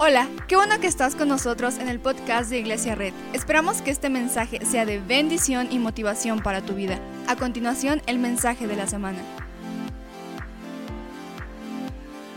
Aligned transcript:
Hola, 0.00 0.28
qué 0.46 0.54
bueno 0.54 0.78
que 0.78 0.86
estás 0.86 1.16
con 1.16 1.26
nosotros 1.26 1.76
en 1.78 1.88
el 1.88 1.98
podcast 1.98 2.50
de 2.50 2.60
Iglesia 2.60 2.94
Red. 2.94 3.12
Esperamos 3.32 3.82
que 3.82 3.90
este 3.90 4.08
mensaje 4.08 4.64
sea 4.64 4.86
de 4.86 5.00
bendición 5.00 5.66
y 5.72 5.80
motivación 5.80 6.38
para 6.40 6.62
tu 6.62 6.74
vida. 6.74 7.00
A 7.26 7.34
continuación, 7.34 8.00
el 8.06 8.20
mensaje 8.20 8.68
de 8.68 8.76
la 8.76 8.86
semana. 8.86 9.18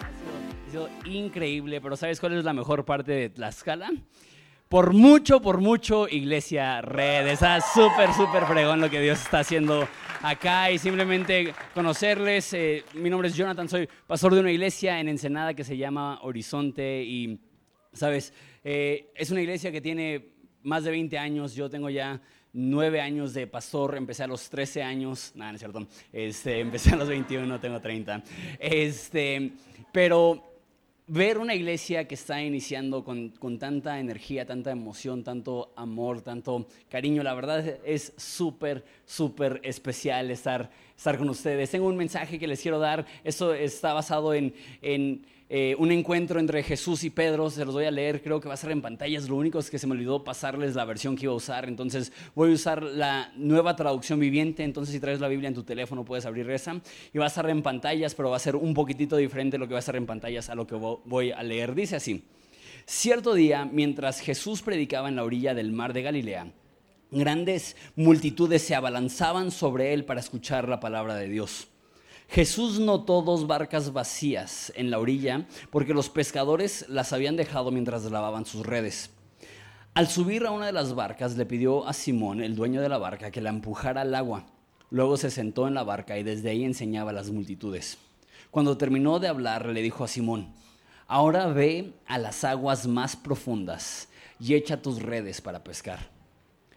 Ha 0.01 0.71
sido 0.71 0.89
increíble, 1.05 1.79
pero 1.81 1.95
¿sabes 1.95 2.19
cuál 2.19 2.33
es 2.33 2.43
la 2.43 2.53
mejor 2.53 2.83
parte 2.83 3.11
de 3.11 3.29
Tlaxcala? 3.29 3.91
Por 4.67 4.93
mucho, 4.93 5.39
por 5.39 5.59
mucho, 5.59 6.07
Iglesia 6.09 6.81
Red. 6.81 7.27
Está 7.27 7.61
súper, 7.61 8.11
súper 8.15 8.45
fregón 8.45 8.81
lo 8.81 8.89
que 8.89 9.01
Dios 9.01 9.21
está 9.21 9.41
haciendo 9.41 9.87
acá 10.23 10.71
y 10.71 10.79
simplemente 10.79 11.53
conocerles. 11.75 12.53
Eh, 12.53 12.83
mi 12.95 13.11
nombre 13.11 13.29
es 13.29 13.35
Jonathan, 13.35 13.69
soy 13.69 13.87
pastor 14.07 14.33
de 14.33 14.39
una 14.39 14.51
iglesia 14.51 14.99
en 14.99 15.09
Ensenada 15.09 15.53
que 15.53 15.63
se 15.63 15.77
llama 15.77 16.19
Horizonte 16.23 17.03
y 17.03 17.39
Sabes, 17.93 18.33
eh, 18.63 19.11
es 19.15 19.31
una 19.31 19.41
iglesia 19.41 19.69
que 19.69 19.81
tiene 19.81 20.29
más 20.63 20.85
de 20.85 20.91
20 20.91 21.17
años, 21.17 21.53
yo 21.53 21.69
tengo 21.69 21.89
ya 21.89 22.21
nueve 22.53 23.01
años 23.01 23.33
de 23.33 23.47
pastor, 23.47 23.97
empecé 23.97 24.23
a 24.23 24.27
los 24.27 24.49
13 24.49 24.81
años, 24.81 25.33
nada, 25.35 25.51
no 25.51 25.55
es 25.55 25.61
cierto, 25.61 25.87
este, 26.13 26.59
empecé 26.61 26.91
a 26.91 26.95
los 26.95 27.09
21, 27.09 27.59
tengo 27.59 27.81
30, 27.81 28.23
este, 28.59 29.51
pero 29.91 30.51
ver 31.07 31.37
una 31.37 31.53
iglesia 31.53 32.07
que 32.07 32.15
está 32.15 32.41
iniciando 32.41 33.03
con, 33.03 33.31
con, 33.31 33.59
tanta 33.59 33.99
energía, 33.99 34.45
tanta 34.45 34.71
emoción, 34.71 35.25
tanto 35.25 35.73
amor, 35.75 36.21
tanto 36.21 36.67
cariño, 36.89 37.23
la 37.23 37.33
verdad 37.33 37.77
es 37.83 38.13
súper, 38.15 38.85
súper 39.05 39.59
especial 39.63 40.31
estar, 40.31 40.69
estar 40.95 41.17
con 41.17 41.27
ustedes. 41.27 41.69
Tengo 41.69 41.87
un 41.87 41.97
mensaje 41.97 42.39
que 42.39 42.47
les 42.47 42.61
quiero 42.61 42.79
dar, 42.79 43.05
eso 43.25 43.53
está 43.53 43.91
basado 43.91 44.33
en, 44.33 44.53
en 44.81 45.25
eh, 45.53 45.75
un 45.77 45.91
encuentro 45.91 46.39
entre 46.39 46.63
Jesús 46.63 47.03
y 47.03 47.09
Pedro, 47.09 47.49
se 47.49 47.65
los 47.65 47.73
voy 47.73 47.83
a 47.83 47.91
leer, 47.91 48.23
creo 48.23 48.39
que 48.39 48.47
va 48.47 48.53
a 48.53 48.57
ser 48.57 48.71
en 48.71 48.81
pantallas, 48.81 49.27
lo 49.27 49.35
único 49.35 49.59
es 49.59 49.69
que 49.69 49.77
se 49.77 49.85
me 49.85 49.91
olvidó 49.91 50.23
pasarles 50.23 50.75
la 50.75 50.85
versión 50.85 51.17
que 51.17 51.25
iba 51.25 51.33
a 51.33 51.35
usar, 51.35 51.67
entonces 51.67 52.13
voy 52.33 52.51
a 52.51 52.53
usar 52.53 52.81
la 52.81 53.33
nueva 53.35 53.75
traducción 53.75 54.17
viviente, 54.17 54.63
entonces 54.63 54.93
si 54.93 55.01
traes 55.01 55.19
la 55.19 55.27
Biblia 55.27 55.49
en 55.49 55.53
tu 55.53 55.63
teléfono 55.63 56.05
puedes 56.05 56.25
abrir 56.25 56.49
esa, 56.51 56.79
y 57.13 57.17
va 57.17 57.25
a 57.25 57.27
estar 57.27 57.49
en 57.49 57.63
pantallas, 57.63 58.15
pero 58.15 58.29
va 58.29 58.37
a 58.37 58.39
ser 58.39 58.55
un 58.55 58.73
poquitito 58.73 59.17
diferente 59.17 59.57
lo 59.57 59.67
que 59.67 59.73
va 59.73 59.79
a 59.79 59.81
estar 59.81 59.97
en 59.97 60.05
pantallas 60.05 60.49
a 60.49 60.55
lo 60.55 60.65
que 60.65 60.75
voy 60.75 61.31
a 61.31 61.43
leer. 61.43 61.75
Dice 61.75 61.97
así, 61.97 62.23
cierto 62.85 63.33
día, 63.33 63.65
mientras 63.65 64.21
Jesús 64.21 64.61
predicaba 64.61 65.09
en 65.09 65.17
la 65.17 65.25
orilla 65.25 65.53
del 65.53 65.73
mar 65.73 65.91
de 65.91 66.01
Galilea, 66.01 66.47
grandes 67.11 67.75
multitudes 67.97 68.61
se 68.61 68.73
abalanzaban 68.73 69.51
sobre 69.51 69.93
él 69.93 70.05
para 70.05 70.21
escuchar 70.21 70.69
la 70.69 70.79
palabra 70.79 71.15
de 71.15 71.27
Dios. 71.27 71.67
Jesús 72.31 72.79
notó 72.79 73.21
dos 73.21 73.45
barcas 73.45 73.91
vacías 73.91 74.71
en 74.77 74.89
la 74.89 74.99
orilla 74.99 75.47
porque 75.69 75.93
los 75.93 76.07
pescadores 76.07 76.85
las 76.87 77.11
habían 77.11 77.35
dejado 77.35 77.71
mientras 77.71 78.09
lavaban 78.09 78.45
sus 78.45 78.65
redes. 78.65 79.09
Al 79.95 80.07
subir 80.07 80.45
a 80.45 80.51
una 80.51 80.67
de 80.67 80.71
las 80.71 80.95
barcas 80.95 81.35
le 81.35 81.45
pidió 81.45 81.85
a 81.85 81.91
Simón, 81.91 82.41
el 82.41 82.55
dueño 82.55 82.81
de 82.81 82.87
la 82.87 82.97
barca, 82.97 83.31
que 83.31 83.41
la 83.41 83.49
empujara 83.49 83.99
al 83.99 84.15
agua. 84.15 84.45
Luego 84.91 85.17
se 85.17 85.29
sentó 85.29 85.67
en 85.67 85.73
la 85.73 85.83
barca 85.83 86.17
y 86.17 86.23
desde 86.23 86.51
ahí 86.51 86.63
enseñaba 86.63 87.09
a 87.09 87.13
las 87.13 87.29
multitudes. 87.31 87.97
Cuando 88.49 88.77
terminó 88.77 89.19
de 89.19 89.27
hablar 89.27 89.65
le 89.65 89.81
dijo 89.81 90.05
a 90.05 90.07
Simón, 90.07 90.53
ahora 91.07 91.47
ve 91.47 91.91
a 92.07 92.17
las 92.17 92.45
aguas 92.45 92.87
más 92.87 93.17
profundas 93.17 94.07
y 94.39 94.53
echa 94.53 94.81
tus 94.81 95.01
redes 95.01 95.41
para 95.41 95.65
pescar. 95.65 95.99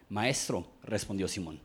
Maestro, 0.09 0.67
respondió 0.83 1.29
Simón 1.29 1.61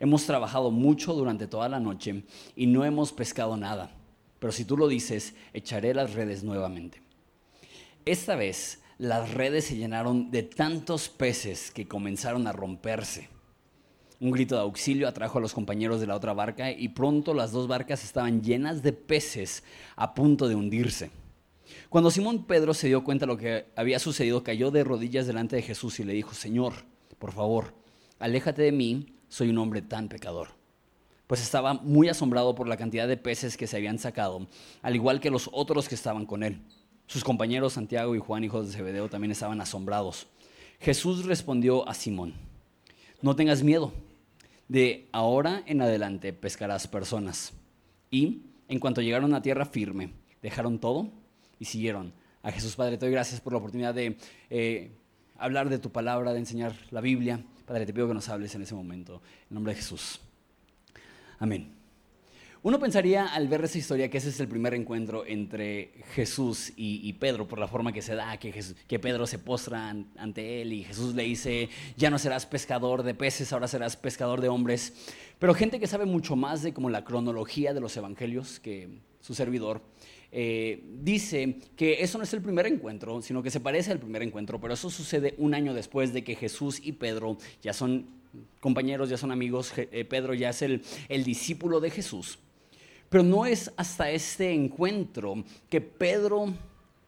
Hemos 0.00 0.26
trabajado 0.26 0.70
mucho 0.70 1.14
durante 1.14 1.46
toda 1.46 1.68
la 1.68 1.80
noche 1.80 2.24
y 2.54 2.66
no 2.66 2.84
hemos 2.84 3.12
pescado 3.12 3.56
nada. 3.56 3.90
Pero 4.38 4.52
si 4.52 4.64
tú 4.64 4.76
lo 4.76 4.86
dices, 4.86 5.34
echaré 5.52 5.94
las 5.94 6.14
redes 6.14 6.44
nuevamente. 6.44 7.02
Esta 8.04 8.36
vez 8.36 8.80
las 8.98 9.34
redes 9.34 9.66
se 9.66 9.76
llenaron 9.76 10.30
de 10.30 10.42
tantos 10.42 11.08
peces 11.08 11.70
que 11.70 11.88
comenzaron 11.88 12.46
a 12.46 12.52
romperse. 12.52 13.28
Un 14.20 14.32
grito 14.32 14.56
de 14.56 14.62
auxilio 14.62 15.06
atrajo 15.06 15.38
a 15.38 15.40
los 15.40 15.52
compañeros 15.52 16.00
de 16.00 16.08
la 16.08 16.16
otra 16.16 16.32
barca 16.32 16.72
y 16.72 16.88
pronto 16.88 17.34
las 17.34 17.52
dos 17.52 17.68
barcas 17.68 18.02
estaban 18.02 18.42
llenas 18.42 18.82
de 18.82 18.92
peces 18.92 19.62
a 19.94 20.14
punto 20.14 20.48
de 20.48 20.56
hundirse. 20.56 21.10
Cuando 21.88 22.10
Simón 22.10 22.44
Pedro 22.44 22.74
se 22.74 22.88
dio 22.88 23.04
cuenta 23.04 23.26
de 23.26 23.32
lo 23.32 23.38
que 23.38 23.66
había 23.76 23.98
sucedido, 23.98 24.42
cayó 24.42 24.70
de 24.70 24.84
rodillas 24.84 25.26
delante 25.26 25.56
de 25.56 25.62
Jesús 25.62 26.00
y 26.00 26.04
le 26.04 26.14
dijo, 26.14 26.34
Señor, 26.34 26.72
por 27.18 27.32
favor, 27.32 27.74
aléjate 28.18 28.62
de 28.62 28.72
mí, 28.72 29.17
soy 29.28 29.50
un 29.50 29.58
hombre 29.58 29.82
tan 29.82 30.08
pecador. 30.08 30.48
Pues 31.26 31.42
estaba 31.42 31.74
muy 31.74 32.08
asombrado 32.08 32.54
por 32.54 32.68
la 32.68 32.76
cantidad 32.76 33.06
de 33.06 33.16
peces 33.16 33.56
que 33.56 33.66
se 33.66 33.76
habían 33.76 33.98
sacado, 33.98 34.46
al 34.82 34.94
igual 34.94 35.20
que 35.20 35.30
los 35.30 35.50
otros 35.52 35.88
que 35.88 35.94
estaban 35.94 36.24
con 36.26 36.42
él. 36.42 36.60
Sus 37.06 37.24
compañeros 37.24 37.74
Santiago 37.74 38.14
y 38.14 38.18
Juan, 38.18 38.44
hijos 38.44 38.66
de 38.66 38.72
Zebedeo, 38.72 39.08
también 39.08 39.30
estaban 39.30 39.60
asombrados. 39.60 40.26
Jesús 40.80 41.24
respondió 41.24 41.88
a 41.88 41.94
Simón, 41.94 42.34
no 43.20 43.34
tengas 43.34 43.62
miedo, 43.62 43.92
de 44.68 45.08
ahora 45.12 45.62
en 45.66 45.82
adelante 45.82 46.32
pescarás 46.32 46.86
personas. 46.86 47.52
Y 48.10 48.42
en 48.68 48.78
cuanto 48.78 49.00
llegaron 49.00 49.34
a 49.34 49.42
tierra 49.42 49.64
firme, 49.64 50.12
dejaron 50.42 50.78
todo 50.78 51.08
y 51.58 51.64
siguieron 51.64 52.12
a 52.42 52.52
Jesús. 52.52 52.76
Padre, 52.76 52.96
te 52.96 53.06
doy 53.06 53.12
gracias 53.12 53.40
por 53.40 53.52
la 53.52 53.58
oportunidad 53.58 53.94
de 53.94 54.16
eh, 54.50 54.90
hablar 55.36 55.68
de 55.68 55.78
tu 55.78 55.90
palabra, 55.90 56.32
de 56.32 56.38
enseñar 56.38 56.74
la 56.90 57.00
Biblia. 57.00 57.42
Padre, 57.68 57.84
te 57.84 57.92
pido 57.92 58.08
que 58.08 58.14
nos 58.14 58.30
hables 58.30 58.54
en 58.54 58.62
ese 58.62 58.74
momento. 58.74 59.20
En 59.50 59.56
nombre 59.56 59.74
de 59.74 59.80
Jesús. 59.80 60.18
Amén. 61.38 61.70
Uno 62.62 62.80
pensaría 62.80 63.26
al 63.26 63.46
ver 63.46 63.62
esa 63.62 63.76
historia 63.76 64.08
que 64.08 64.16
ese 64.16 64.30
es 64.30 64.40
el 64.40 64.48
primer 64.48 64.72
encuentro 64.72 65.26
entre 65.26 65.92
Jesús 66.14 66.72
y, 66.76 67.12
Pedro, 67.12 67.46
por 67.46 67.58
la 67.58 67.68
forma 67.68 67.92
que 67.92 68.00
se 68.00 68.14
da, 68.14 68.38
que, 68.38 68.98
Pedro 68.98 69.26
se 69.26 69.38
postra 69.38 69.90
ante 69.90 70.62
él 70.62 70.72
y 70.72 70.82
Jesús 70.82 71.14
le 71.14 71.24
dice, 71.24 71.68
ya 71.98 72.08
no 72.08 72.18
serás 72.18 72.46
pescador 72.46 73.02
de 73.02 73.14
peces, 73.14 73.52
ahora 73.52 73.68
serás 73.68 73.98
pescador 73.98 74.40
de 74.40 74.48
hombres. 74.48 74.94
Pero 75.38 75.52
gente 75.52 75.78
que 75.78 75.86
sabe 75.86 76.06
mucho 76.06 76.36
más 76.36 76.62
de 76.62 76.72
como 76.72 76.88
la 76.88 77.04
cronología 77.04 77.74
de 77.74 77.80
los 77.80 77.94
evangelios 77.98 78.60
que 78.60 78.88
su 79.20 79.34
servidor, 79.34 79.82
eh, 80.30 80.82
dice 81.02 81.58
que 81.76 82.02
eso 82.02 82.18
no 82.18 82.24
es 82.24 82.32
el 82.34 82.42
primer 82.42 82.66
encuentro, 82.66 83.22
sino 83.22 83.42
que 83.42 83.50
se 83.50 83.60
parece 83.60 83.92
al 83.92 83.98
primer 83.98 84.22
encuentro, 84.22 84.60
pero 84.60 84.74
eso 84.74 84.90
sucede 84.90 85.34
un 85.38 85.54
año 85.54 85.72
después 85.74 86.12
de 86.12 86.22
que 86.22 86.34
Jesús 86.34 86.80
y 86.82 86.92
Pedro 86.92 87.38
ya 87.62 87.72
son 87.72 88.06
compañeros, 88.60 89.08
ya 89.08 89.16
son 89.16 89.32
amigos, 89.32 89.72
eh, 89.76 90.04
Pedro 90.04 90.34
ya 90.34 90.50
es 90.50 90.62
el, 90.62 90.82
el 91.08 91.24
discípulo 91.24 91.80
de 91.80 91.90
Jesús. 91.90 92.38
Pero 93.08 93.22
no 93.22 93.46
es 93.46 93.72
hasta 93.76 94.10
este 94.10 94.52
encuentro 94.52 95.42
que 95.70 95.80
Pedro 95.80 96.52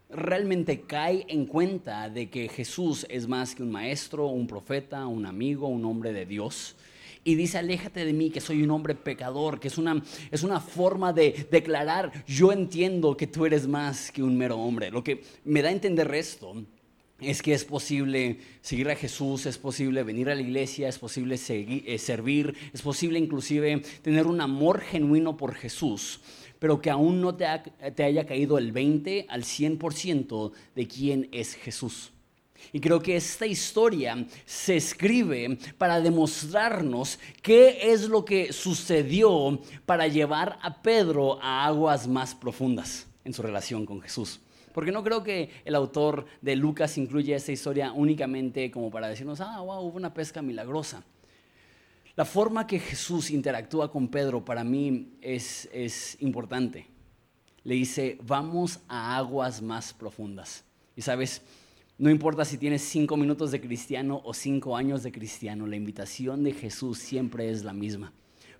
realmente 0.08 0.80
cae 0.80 1.26
en 1.28 1.44
cuenta 1.44 2.08
de 2.08 2.30
que 2.30 2.48
Jesús 2.48 3.06
es 3.10 3.28
más 3.28 3.54
que 3.54 3.62
un 3.62 3.70
maestro, 3.70 4.26
un 4.28 4.46
profeta, 4.46 5.06
un 5.06 5.26
amigo, 5.26 5.68
un 5.68 5.84
hombre 5.84 6.12
de 6.12 6.24
Dios 6.24 6.74
y 7.22 7.34
dice, 7.34 7.58
aléjate 7.58 8.04
de 8.04 8.12
mí, 8.12 8.30
que 8.30 8.40
soy 8.40 8.62
un 8.62 8.70
hombre 8.70 8.94
pecador, 8.94 9.60
que 9.60 9.68
es 9.68 9.78
una, 9.78 10.02
es 10.30 10.42
una 10.42 10.60
forma 10.60 11.12
de 11.12 11.46
declarar, 11.50 12.24
yo 12.26 12.52
entiendo 12.52 13.16
que 13.16 13.26
tú 13.26 13.46
eres 13.46 13.66
más 13.68 14.10
que 14.10 14.22
un 14.22 14.36
mero 14.36 14.56
hombre. 14.58 14.90
Lo 14.90 15.04
que 15.04 15.22
me 15.44 15.62
da 15.62 15.68
a 15.68 15.72
entender 15.72 16.12
esto 16.14 16.54
es 17.20 17.42
que 17.42 17.52
es 17.52 17.64
posible 17.64 18.38
seguir 18.62 18.88
a 18.88 18.96
Jesús, 18.96 19.46
es 19.46 19.58
posible 19.58 20.02
venir 20.02 20.30
a 20.30 20.34
la 20.34 20.40
iglesia, 20.40 20.88
es 20.88 20.98
posible 20.98 21.38
eh, 21.48 21.98
servir, 21.98 22.54
es 22.72 22.82
posible 22.82 23.18
inclusive 23.18 23.82
tener 24.02 24.26
un 24.26 24.40
amor 24.40 24.80
genuino 24.80 25.36
por 25.36 25.54
Jesús, 25.54 26.20
pero 26.58 26.80
que 26.80 26.90
aún 26.90 27.20
no 27.20 27.34
te, 27.34 27.46
te 27.94 28.04
haya 28.04 28.26
caído 28.26 28.56
el 28.56 28.72
20 28.72 29.26
al 29.28 29.42
100% 29.42 30.52
de 30.74 30.88
quién 30.88 31.28
es 31.32 31.54
Jesús. 31.54 32.12
Y 32.72 32.80
creo 32.80 33.00
que 33.00 33.16
esta 33.16 33.46
historia 33.46 34.26
se 34.44 34.76
escribe 34.76 35.58
para 35.78 36.00
demostrarnos 36.00 37.18
qué 37.42 37.92
es 37.92 38.08
lo 38.08 38.24
que 38.24 38.52
sucedió 38.52 39.60
para 39.86 40.06
llevar 40.06 40.58
a 40.62 40.82
Pedro 40.82 41.42
a 41.42 41.66
aguas 41.66 42.06
más 42.06 42.34
profundas 42.34 43.06
en 43.24 43.32
su 43.32 43.42
relación 43.42 43.86
con 43.86 44.00
Jesús. 44.00 44.40
Porque 44.72 44.92
no 44.92 45.02
creo 45.02 45.22
que 45.22 45.50
el 45.64 45.74
autor 45.74 46.26
de 46.40 46.56
Lucas 46.56 46.96
incluya 46.96 47.36
esta 47.36 47.52
historia 47.52 47.92
únicamente 47.92 48.70
como 48.70 48.90
para 48.90 49.08
decirnos, 49.08 49.40
ah, 49.40 49.60
wow, 49.60 49.80
hubo 49.80 49.96
una 49.96 50.14
pesca 50.14 50.42
milagrosa. 50.42 51.02
La 52.16 52.24
forma 52.24 52.66
que 52.66 52.78
Jesús 52.78 53.30
interactúa 53.30 53.90
con 53.90 54.08
Pedro 54.08 54.44
para 54.44 54.62
mí 54.62 55.14
es, 55.20 55.68
es 55.72 56.16
importante. 56.20 56.86
Le 57.64 57.74
dice, 57.74 58.18
vamos 58.22 58.80
a 58.88 59.16
aguas 59.16 59.60
más 59.60 59.92
profundas. 59.92 60.64
Y 60.96 61.02
sabes, 61.02 61.42
no 62.00 62.08
importa 62.08 62.46
si 62.46 62.56
tienes 62.56 62.80
cinco 62.80 63.18
minutos 63.18 63.50
de 63.50 63.60
cristiano 63.60 64.22
o 64.24 64.32
cinco 64.32 64.74
años 64.74 65.02
de 65.02 65.12
cristiano, 65.12 65.66
la 65.66 65.76
invitación 65.76 66.42
de 66.42 66.54
Jesús 66.54 66.96
siempre 66.98 67.50
es 67.50 67.62
la 67.62 67.74
misma. 67.74 68.10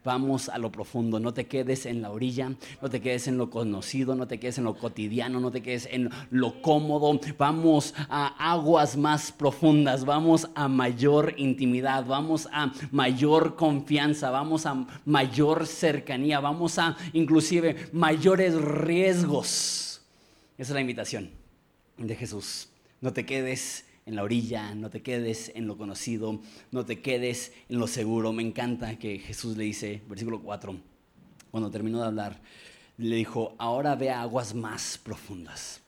Vamos 0.04 0.50
a 0.50 0.58
lo 0.58 0.70
profundo, 0.70 1.18
no 1.18 1.32
te 1.32 1.46
quedes 1.46 1.86
en 1.86 2.02
la 2.02 2.10
orilla, 2.10 2.52
no 2.82 2.90
te 2.90 3.00
quedes 3.00 3.28
en 3.28 3.38
lo 3.38 3.48
conocido, 3.48 4.14
no 4.14 4.28
te 4.28 4.38
quedes 4.38 4.58
en 4.58 4.64
lo 4.64 4.76
cotidiano, 4.76 5.40
no 5.40 5.50
te 5.50 5.62
quedes 5.62 5.88
en 5.90 6.10
lo 6.28 6.60
cómodo. 6.60 7.18
Vamos 7.38 7.94
a 8.10 8.52
aguas 8.52 8.98
más 8.98 9.32
profundas, 9.32 10.04
vamos 10.04 10.50
a 10.54 10.68
mayor 10.68 11.32
intimidad, 11.38 12.04
vamos 12.04 12.46
a 12.52 12.74
mayor 12.90 13.56
confianza, 13.56 14.28
vamos 14.28 14.66
a 14.66 14.86
mayor 15.06 15.66
cercanía, 15.66 16.40
vamos 16.40 16.78
a 16.78 16.94
inclusive 17.14 17.88
mayores 17.92 18.54
riesgos. 18.54 20.02
Esa 20.58 20.72
es 20.72 20.74
la 20.74 20.82
invitación 20.82 21.30
de 21.96 22.14
Jesús 22.14 22.69
No 23.00 23.12
te 23.12 23.24
quedes 23.24 23.86
en 24.06 24.16
la 24.16 24.22
orilla, 24.22 24.74
no 24.74 24.90
te 24.90 25.02
quedes 25.02 25.52
en 25.54 25.66
lo 25.66 25.78
conocido, 25.78 26.40
no 26.70 26.84
te 26.84 27.00
quedes 27.00 27.52
en 27.68 27.78
lo 27.78 27.86
seguro. 27.86 28.32
Me 28.32 28.42
encanta 28.42 28.98
que 28.98 29.18
Jesús 29.18 29.56
le 29.56 29.64
dice, 29.64 30.02
versículo 30.08 30.42
4, 30.42 30.76
cuando 31.50 31.70
terminó 31.70 32.00
de 32.00 32.06
hablar, 32.06 32.40
le 32.98 33.16
dijo, 33.16 33.54
ahora 33.58 33.94
ve 33.94 34.10
a 34.10 34.22
aguas 34.22 34.54
más 34.54 34.98
profundas. 35.02 35.80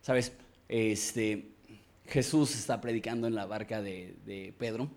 Sabes, 0.00 0.32
este, 0.68 1.50
Jesús 2.06 2.54
está 2.54 2.80
predicando 2.80 3.26
en 3.26 3.34
la 3.34 3.46
barca 3.46 3.82
de, 3.82 4.14
de 4.24 4.54
Pedro 4.58 4.88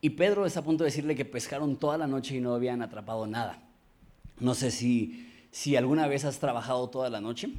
y 0.00 0.10
Pedro 0.10 0.46
está 0.46 0.60
a 0.60 0.64
punto 0.64 0.84
de 0.84 0.90
decirle 0.90 1.16
que 1.16 1.24
pescaron 1.24 1.76
toda 1.76 1.98
la 1.98 2.06
noche 2.06 2.36
y 2.36 2.40
no 2.40 2.54
habían 2.54 2.82
atrapado 2.82 3.26
nada. 3.26 3.62
No 4.38 4.54
sé 4.54 4.70
si, 4.70 5.32
si 5.50 5.74
alguna 5.74 6.06
vez 6.06 6.24
has 6.24 6.38
trabajado 6.38 6.88
toda 6.90 7.10
la 7.10 7.20
noche. 7.20 7.50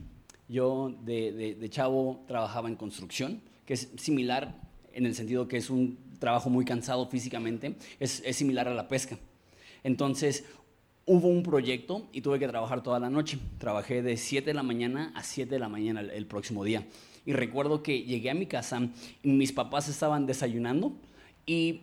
Yo 0.47 0.93
de, 1.03 1.67
chavo 1.69 2.23
trabajaba 2.27 2.69
en 2.69 2.75
construcción, 2.75 3.41
que 3.65 3.73
es 3.73 3.89
similar 3.97 4.55
en 4.93 5.05
el 5.05 5.15
sentido 5.15 5.47
que 5.47 5.57
es 5.57 5.69
un 5.69 5.97
trabajo 6.19 6.49
muy 6.49 6.65
cansado 6.65 7.07
físicamente, 7.07 7.75
es, 7.99 8.21
es 8.25 8.35
similar 8.35 8.67
a 8.67 8.73
la 8.73 8.87
pesca. 8.87 9.17
Entonces, 9.83 10.45
hubo 11.05 11.27
un 11.27 11.43
proyecto 11.43 12.07
y 12.11 12.21
tuve 12.21 12.39
que 12.39 12.47
trabajar 12.47 12.81
toda 12.81 12.99
la 12.99 13.09
noche. 13.09 13.39
Trabajé 13.59 14.01
de 14.01 14.17
7 14.17 14.47
de 14.47 14.53
la 14.53 14.63
mañana 14.63 15.11
a 15.15 15.23
7 15.23 15.49
de 15.49 15.59
la 15.59 15.69
mañana 15.69 16.01
el, 16.01 16.09
el 16.11 16.25
próximo 16.25 16.63
día. 16.63 16.87
Y 17.25 17.33
recuerdo 17.33 17.83
que 17.83 18.03
llegué 18.03 18.29
a 18.29 18.33
mi 18.33 18.45
casa 18.45 18.89
y 19.21 19.29
mis 19.29 19.51
papás 19.51 19.89
estaban 19.89 20.25
desayunando 20.25 20.93
y 21.45 21.81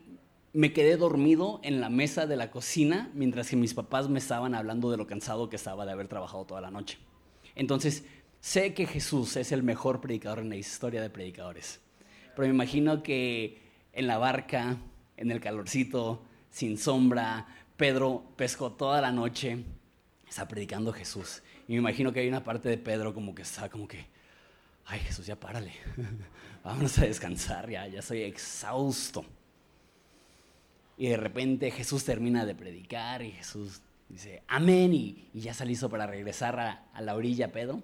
me 0.55 0.72
quedé 0.72 0.96
dormido 0.96 1.61
en 1.64 1.81
la 1.81 1.90
mesa 1.90 2.26
de 2.26 2.37
la 2.37 2.50
cocina 2.50 3.11
mientras 3.12 3.50
que 3.50 3.56
mis 3.56 3.75
papás 3.75 4.08
me 4.08 4.20
estaban 4.20 4.55
hablando 4.55 4.90
de 4.90 4.96
lo 4.96 5.06
cansado 5.06 5.50
que 5.50 5.56
estaba 5.56 5.84
de 5.84 5.93
haber 5.93 6.08
trabajado 6.08 6.44
toda 6.44 6.61
la 6.61 6.70
noche. 6.70 6.99
Entonces, 7.56 8.05
sé 8.44 8.75
que 8.75 8.87
Jesús 8.87 9.37
es 9.37 9.52
el 9.52 9.62
mejor 9.62 10.02
predicador 10.02 10.41
en 10.41 10.50
la 10.50 10.56
historia 10.56 11.00
de 11.00 11.08
predicadores. 11.08 11.81
Pero 12.37 12.46
me 12.46 12.52
imagino 12.52 13.02
que 13.02 13.58
en 13.94 14.06
la 14.06 14.19
barca, 14.19 14.76
en 15.17 15.31
el 15.31 15.41
calorcito, 15.41 16.23
sin 16.50 16.76
sombra, 16.76 17.46
Pedro 17.79 18.23
pescó 18.37 18.70
toda 18.73 19.00
la 19.00 19.11
noche, 19.12 19.64
está 20.29 20.46
predicando 20.46 20.93
Jesús. 20.93 21.43
Y 21.67 21.73
me 21.73 21.79
imagino 21.79 22.12
que 22.12 22.20
hay 22.20 22.29
una 22.29 22.44
parte 22.44 22.69
de 22.69 22.76
Pedro 22.76 23.14
como 23.14 23.35
que 23.35 23.41
está 23.41 23.70
como 23.70 23.88
que, 23.88 24.05
ay 24.85 25.00
Jesús, 25.00 25.25
ya 25.25 25.40
párale, 25.40 25.73
vámonos 26.62 26.99
a 26.99 27.06
descansar, 27.06 27.70
ya, 27.70 27.87
ya 27.88 28.02
soy 28.02 28.25
exhausto. 28.25 29.25
Y 30.99 31.08
de 31.08 31.17
repente 31.17 31.70
Jesús 31.70 32.05
termina 32.05 32.44
de 32.44 32.55
predicar 32.55 33.23
y 33.23 33.32
Jesús 33.32 33.81
dice, 34.06 34.43
amén, 34.49 34.93
y, 34.93 35.31
ya 35.32 35.55
listo 35.64 35.88
para 35.88 36.06
regresar 36.06 36.61
a, 36.61 36.85
a 36.93 37.00
la 37.00 37.14
orilla 37.14 37.50
Pedro. 37.50 37.82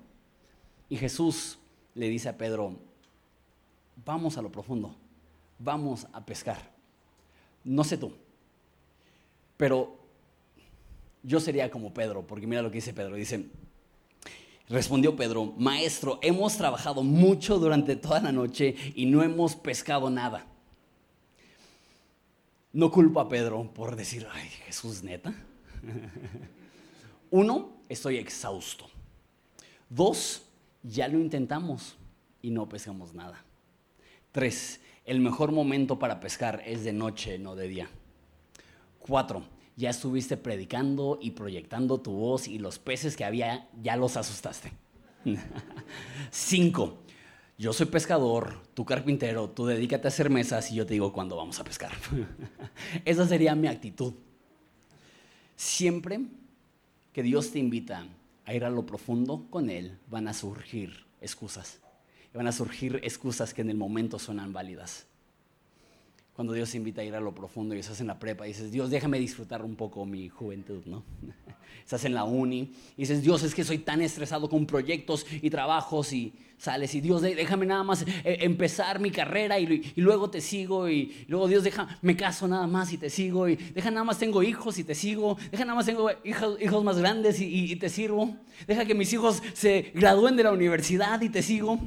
Y 0.91 0.97
Jesús 0.97 1.59
le 1.95 2.09
dice 2.09 2.29
a 2.29 2.37
Pedro, 2.37 2.77
vamos 4.05 4.37
a 4.37 4.43
lo 4.43 4.53
profundo, 4.53 4.95
vamos 5.59 6.07
a 6.13 6.27
pescar. 6.27 6.59
No 7.65 7.85
sé 7.85 7.97
tú, 7.97 8.13
pero 9.57 9.97
yo 11.23 11.39
sería 11.41 11.71
como 11.71 11.95
Pedro, 11.95 12.27
porque 12.27 12.47
mira 12.47 12.61
lo 12.61 12.71
que 12.71 12.79
dice 12.79 12.93
Pedro, 12.93 13.15
dice, 13.15 13.47
respondió 14.69 15.15
Pedro, 15.17 15.55
maestro, 15.57 16.19
hemos 16.23 16.57
trabajado 16.57 17.03
mucho 17.03 17.59
durante 17.59 17.97
toda 17.97 18.21
la 18.21 18.33
noche 18.33 18.75
y 18.95 19.07
no 19.07 19.23
hemos 19.23 19.55
pescado 19.55 20.11
nada. 20.11 20.47
No 22.73 22.91
culpo 22.91 23.21
a 23.21 23.29
Pedro 23.29 23.71
por 23.75 23.97
decir, 23.97 24.27
ay, 24.33 24.49
Jesús, 24.67 25.03
neta. 25.03 25.35
Uno, 27.31 27.73
estoy 27.89 28.17
exhausto. 28.17 28.89
Dos, 29.89 30.43
ya 30.83 31.09
lo 31.09 31.19
intentamos 31.19 31.97
y 32.43 32.51
no 32.51 32.69
pescamos 32.69 33.15
nada. 33.15 33.45
Tres, 34.33 34.81
el 35.05 35.21
mejor 35.21 35.53
momento 35.53 35.99
para 35.99 36.21
pescar 36.21 36.63
es 36.67 36.85
de 36.85 36.93
noche, 36.93 37.39
no 37.39 37.57
de 37.57 37.69
día. 37.69 37.91
Cuatro, 38.99 39.45
ya 39.77 39.91
estuviste 39.91 40.37
predicando 40.37 41.19
y 41.21 41.33
proyectando 41.33 42.01
tu 42.01 42.13
voz 42.13 42.49
y 42.49 42.59
los 42.59 42.79
peces 42.79 43.17
que 43.17 43.25
había 43.25 43.69
ya 43.83 43.97
los 43.97 44.17
asustaste. 44.17 44.73
Cinco, 46.31 46.99
yo 47.59 47.73
soy 47.73 47.87
pescador, 47.87 48.63
tú 48.75 48.85
carpintero, 48.85 49.51
tú 49.51 49.67
dedícate 49.67 50.07
a 50.07 50.09
hacer 50.09 50.31
mesas 50.31 50.71
y 50.71 50.77
yo 50.77 50.87
te 50.87 50.95
digo 50.95 51.13
cuándo 51.13 51.37
vamos 51.37 51.59
a 51.61 51.65
pescar. 51.65 51.93
Esa 53.05 53.27
sería 53.27 53.55
mi 53.55 53.69
actitud. 53.69 54.15
Siempre 55.57 56.21
que 57.13 57.23
Dios 57.23 57.51
te 57.51 57.59
invita 57.59 58.07
a 58.51 58.55
ir 58.55 58.65
a 58.65 58.71
lo 58.71 58.85
profundo 58.85 59.47
con 59.49 59.71
Él, 59.71 60.01
van 60.09 60.27
a 60.27 60.35
surgir 60.35 61.07
excusas. 61.21 61.79
Van 62.35 62.49
a 62.49 62.53
surgir 62.53 62.99
excusas 63.05 63.55
que 63.55 63.63
en 63.63 63.71
el 63.71 63.77
momento 63.77 64.19
suenan 64.19 64.53
válidas. 64.53 65.07
Cuando 66.41 66.55
Dios 66.55 66.75
invita 66.75 67.03
a 67.03 67.05
ir 67.05 67.15
a 67.15 67.21
lo 67.21 67.35
profundo 67.35 67.75
y 67.75 67.81
estás 67.81 68.01
en 68.01 68.07
la 68.07 68.19
prepa 68.19 68.47
y 68.47 68.53
dices, 68.53 68.73
Dios, 68.73 68.89
déjame 68.89 69.19
disfrutar 69.19 69.63
un 69.63 69.77
poco 69.77 70.07
mi 70.07 70.31
juventud, 70.31 70.83
¿no? 70.87 71.05
Estás 71.85 72.07
en 72.07 72.15
la 72.15 72.25
uni 72.25 72.73
y 72.97 73.03
dices, 73.03 73.21
Dios, 73.23 73.43
es 73.43 73.55
que 73.55 73.63
soy 73.63 73.77
tan 73.77 74.01
estresado 74.01 74.49
con 74.49 74.65
proyectos 74.65 75.27
y 75.31 75.51
trabajos 75.51 76.15
y 76.15 76.33
sales 76.57 76.95
y 76.95 77.03
Dios, 77.03 77.21
déjame 77.21 77.67
nada 77.67 77.83
más 77.83 78.07
eh, 78.25 78.39
empezar 78.41 79.01
mi 79.01 79.11
carrera 79.11 79.59
y, 79.59 79.93
luego 79.97 80.31
te 80.31 80.41
sigo 80.41 80.89
y, 80.89 81.27
luego 81.29 81.47
Dios, 81.47 81.63
deja, 81.63 81.99
me 82.01 82.17
caso 82.17 82.49
nada 82.49 82.67
más 82.67 82.91
y 82.91 82.97
te 82.97 83.11
sigo 83.11 83.47
y 83.47 83.57
deja 83.57 83.91
nada 83.91 84.05
más 84.05 84.19
tengo 84.19 84.43
hijos 84.43 84.79
y 84.79 84.85
te 84.85 84.95
sigo, 84.95 85.37
deja 85.51 85.67
nada 85.67 85.77
más 85.77 85.85
tengo 85.85 86.11
hijos, 86.25 86.57
hijos 86.59 86.83
más 86.83 86.99
grandes 86.99 87.39
y, 87.39 87.77
te 87.77 87.91
sirvo, 87.91 88.35
deja 88.67 88.87
que 88.87 88.95
mis 88.95 89.13
hijos 89.13 89.43
se 89.53 89.93
gradúen 89.95 90.37
de 90.37 90.45
la 90.45 90.53
universidad 90.53 91.21
y 91.21 91.29
te 91.29 91.43
sigo, 91.43 91.79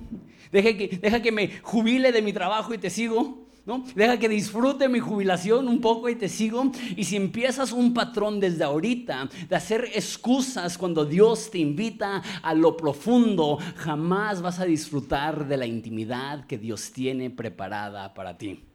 deja 0.51 0.77
que, 0.77 0.99
deja 1.01 1.23
que 1.23 1.31
me 1.31 1.59
jubile 1.63 2.11
de 2.11 2.21
mi 2.21 2.33
trabajo 2.33 2.71
y 2.75 2.77
te 2.77 2.91
sigo. 2.91 3.42
¿No? 3.65 3.85
Deja 3.95 4.19
que 4.19 4.27
disfrute 4.27 4.89
mi 4.89 4.99
jubilación 4.99 5.69
un 5.69 5.79
poco 5.79 6.09
y 6.09 6.15
te 6.15 6.27
sigo. 6.27 6.69
Y 6.97 7.05
si 7.05 7.15
empiezas 7.15 7.71
un 7.71 7.93
patrón 7.93 8.41
desde 8.41 8.65
ahorita 8.65 9.29
de 9.47 9.55
hacer 9.55 9.89
excusas 9.93 10.77
cuando 10.77 11.05
Dios 11.05 11.49
te 11.49 11.59
invita 11.59 12.21
a 12.41 12.53
lo 12.53 12.75
profundo, 12.75 13.57
jamás 13.77 14.41
vas 14.41 14.59
a 14.59 14.65
disfrutar 14.65 15.47
de 15.47 15.55
la 15.55 15.65
intimidad 15.65 16.45
que 16.45 16.57
Dios 16.57 16.91
tiene 16.91 17.29
preparada 17.29 18.13
para 18.13 18.37
ti. 18.37 18.65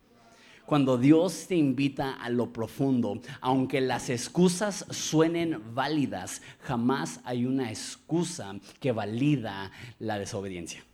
Cuando 0.65 0.99
Dios 0.99 1.47
te 1.49 1.57
invita 1.57 2.13
a 2.13 2.29
lo 2.29 2.53
profundo, 2.53 3.21
aunque 3.41 3.81
las 3.81 4.11
excusas 4.11 4.85
suenen 4.91 5.63
válidas, 5.75 6.43
jamás 6.61 7.21
hay 7.25 7.47
una 7.47 7.71
excusa 7.71 8.55
que 8.79 8.93
valida 8.93 9.71
la 9.99 10.19
desobediencia. 10.19 10.85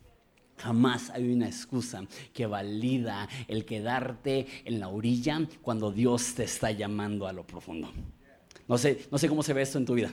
Jamás 0.58 1.10
hay 1.10 1.32
una 1.32 1.46
excusa 1.46 2.04
que 2.32 2.46
valida 2.46 3.28
el 3.48 3.64
quedarte 3.64 4.46
en 4.64 4.80
la 4.80 4.88
orilla 4.88 5.46
cuando 5.62 5.90
Dios 5.90 6.34
te 6.34 6.44
está 6.44 6.70
llamando 6.70 7.26
a 7.26 7.32
lo 7.32 7.46
profundo. 7.46 7.92
No 8.68 8.78
sé, 8.78 9.06
no 9.10 9.18
sé 9.18 9.28
cómo 9.28 9.42
se 9.42 9.52
ve 9.52 9.62
esto 9.62 9.78
en 9.78 9.84
tu 9.84 9.94
vida. 9.94 10.12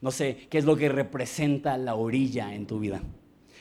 No 0.00 0.10
sé 0.10 0.48
qué 0.50 0.58
es 0.58 0.64
lo 0.64 0.76
que 0.76 0.88
representa 0.88 1.76
la 1.76 1.94
orilla 1.94 2.54
en 2.54 2.66
tu 2.66 2.78
vida. 2.78 3.02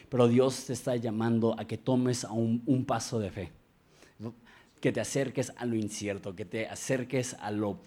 Pero 0.10 0.27
Dios 0.27 0.65
te 0.65 0.74
está 0.74 0.95
llamando 0.95 1.55
a 1.57 1.65
que 1.65 1.77
tomes 1.77 2.24
un, 2.24 2.63
un 2.65 2.86
paso 2.86 3.19
de 3.19 3.29
fe. 3.29 3.51
Que 4.81 4.91
te 4.91 5.01
acerques 5.01 5.51
a 5.57 5.65
lo 5.65 5.75
incierto, 5.75 6.36
que 6.36 6.45
te 6.45 6.67
acerques 6.67 7.36
a 7.36 7.51
lo 7.51 7.79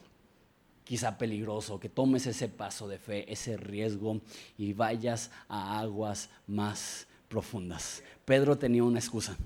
quizá 0.85 1.17
peligroso, 1.17 1.81
que 1.81 1.89
tomes 1.89 2.27
ese 2.27 2.49
paso 2.49 2.89
de 2.89 2.99
fe, 2.99 3.31
ese 3.33 3.57
riesgo 3.57 4.21
y 4.59 4.73
vayas 4.73 5.31
a 5.49 5.79
aguas 5.81 6.29
más 6.47 7.07
profundas. 7.29 8.03
Pedro 8.25 8.57
tenía 8.57 8.85
una 8.85 9.01
excusa, 9.01 9.37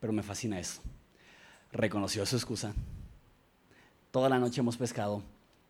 pero 0.00 0.12
me 0.12 0.22
fascina 0.22 0.60
eso. 0.60 0.80
Reconoció 1.72 2.24
su 2.24 2.36
excusa. 2.36 2.72
Toda 4.10 4.28
la 4.28 4.38
noche 4.38 4.60
hemos 4.60 4.76
pescado 4.76 5.22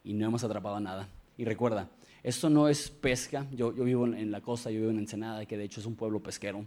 y 0.04 0.12
no 0.12 0.26
hemos 0.26 0.44
atrapado 0.44 0.78
nada. 0.78 1.08
Y 1.36 1.44
recuerda, 1.44 1.88
esto 2.22 2.50
no 2.50 2.68
es 2.68 2.90
pesca. 2.90 3.46
Yo, 3.52 3.72
vivo 3.72 4.06
en 4.06 4.30
la 4.30 4.40
costa, 4.40 4.70
yo 4.70 4.80
vivo 4.80 4.90
en 4.90 4.98
Ensenada, 4.98 5.46
que 5.46 5.56
de 5.56 5.64
hecho 5.64 5.80
es 5.80 5.86
un 5.86 5.94
pueblo 5.94 6.20
pesquero. 6.20 6.66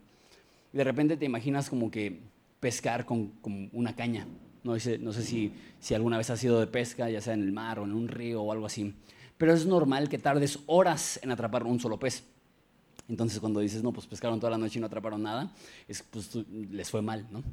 Y 0.74 0.77
de 0.77 0.84
repente 0.84 1.18
te 1.18 1.25
imaginas 1.25 1.70
como 1.70 1.91
que 1.91 2.20
pescar 2.60 3.06
con, 3.06 3.34
una 3.72 3.96
caña. 3.96 4.25
No, 4.63 4.80
sé, 4.80 5.00
si, 5.22 5.53
si 5.80 5.94
alguna 5.94 6.18
vez 6.18 6.30
has 6.30 6.39
sido 6.39 6.60
de 6.60 6.68
pesca, 6.68 7.10
ya 7.10 7.22
sea 7.22 7.34
en 7.34 7.41
el 7.41 7.51
mar 7.51 7.80
o 7.80 7.84
en 7.84 7.94
un 7.94 8.08
río 8.08 8.41
o 8.41 8.51
algo 8.51 8.65
así. 8.65 8.94
Pero 9.38 9.53
es 9.53 9.65
normal 9.65 10.08
que 10.10 10.18
tardes 10.18 10.60
horas 10.68 11.20
en 11.24 11.32
atrapar 11.32 11.63
un 11.63 11.80
solo 11.80 12.00
pez. 12.00 12.24
Entonces 13.12 13.41
cuando 13.41 13.60
dices, 13.60 13.84
no, 13.84 13.91
pues 13.91 14.08
pescaron 14.08 14.39
toda 14.39 14.51
la 14.51 14.58
noche 14.58 14.80
y 14.80 14.80
no 14.80 14.88
atraparon 14.88 15.22
nada, 15.22 15.51
es, 15.86 16.01
pues 16.01 16.30
les 16.72 16.89
fue 16.89 17.01
mal, 17.01 17.27
¿no? 17.30 17.44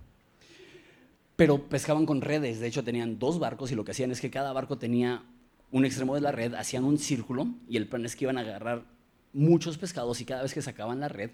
Pero 1.34 1.68
pescaban 1.68 2.06
con 2.06 2.20
redes, 2.20 2.60
de 2.60 2.68
hecho 2.68 2.84
tenían 2.84 3.18
dos 3.18 3.40
barcos 3.40 3.72
y 3.72 3.74
lo 3.74 3.84
que 3.84 3.90
hacían 3.90 4.12
es 4.12 4.20
que 4.20 4.30
cada 4.30 4.52
barco 4.52 4.78
tenía 4.78 5.24
un 5.72 5.84
extremo 5.84 6.14
de 6.14 6.20
la 6.20 6.30
red, 6.30 6.54
hacían 6.54 6.84
un 6.84 6.96
círculo 6.96 7.48
y 7.68 7.76
el 7.76 7.88
plan 7.88 8.04
es 8.04 8.14
que 8.14 8.24
iban 8.24 8.38
a 8.38 8.42
agarrar 8.42 8.84
muchos 9.32 9.78
pescados 9.78 10.20
y 10.20 10.24
cada 10.24 10.42
vez 10.42 10.54
que 10.54 10.62
sacaban 10.62 11.00
la 11.00 11.08
red, 11.08 11.32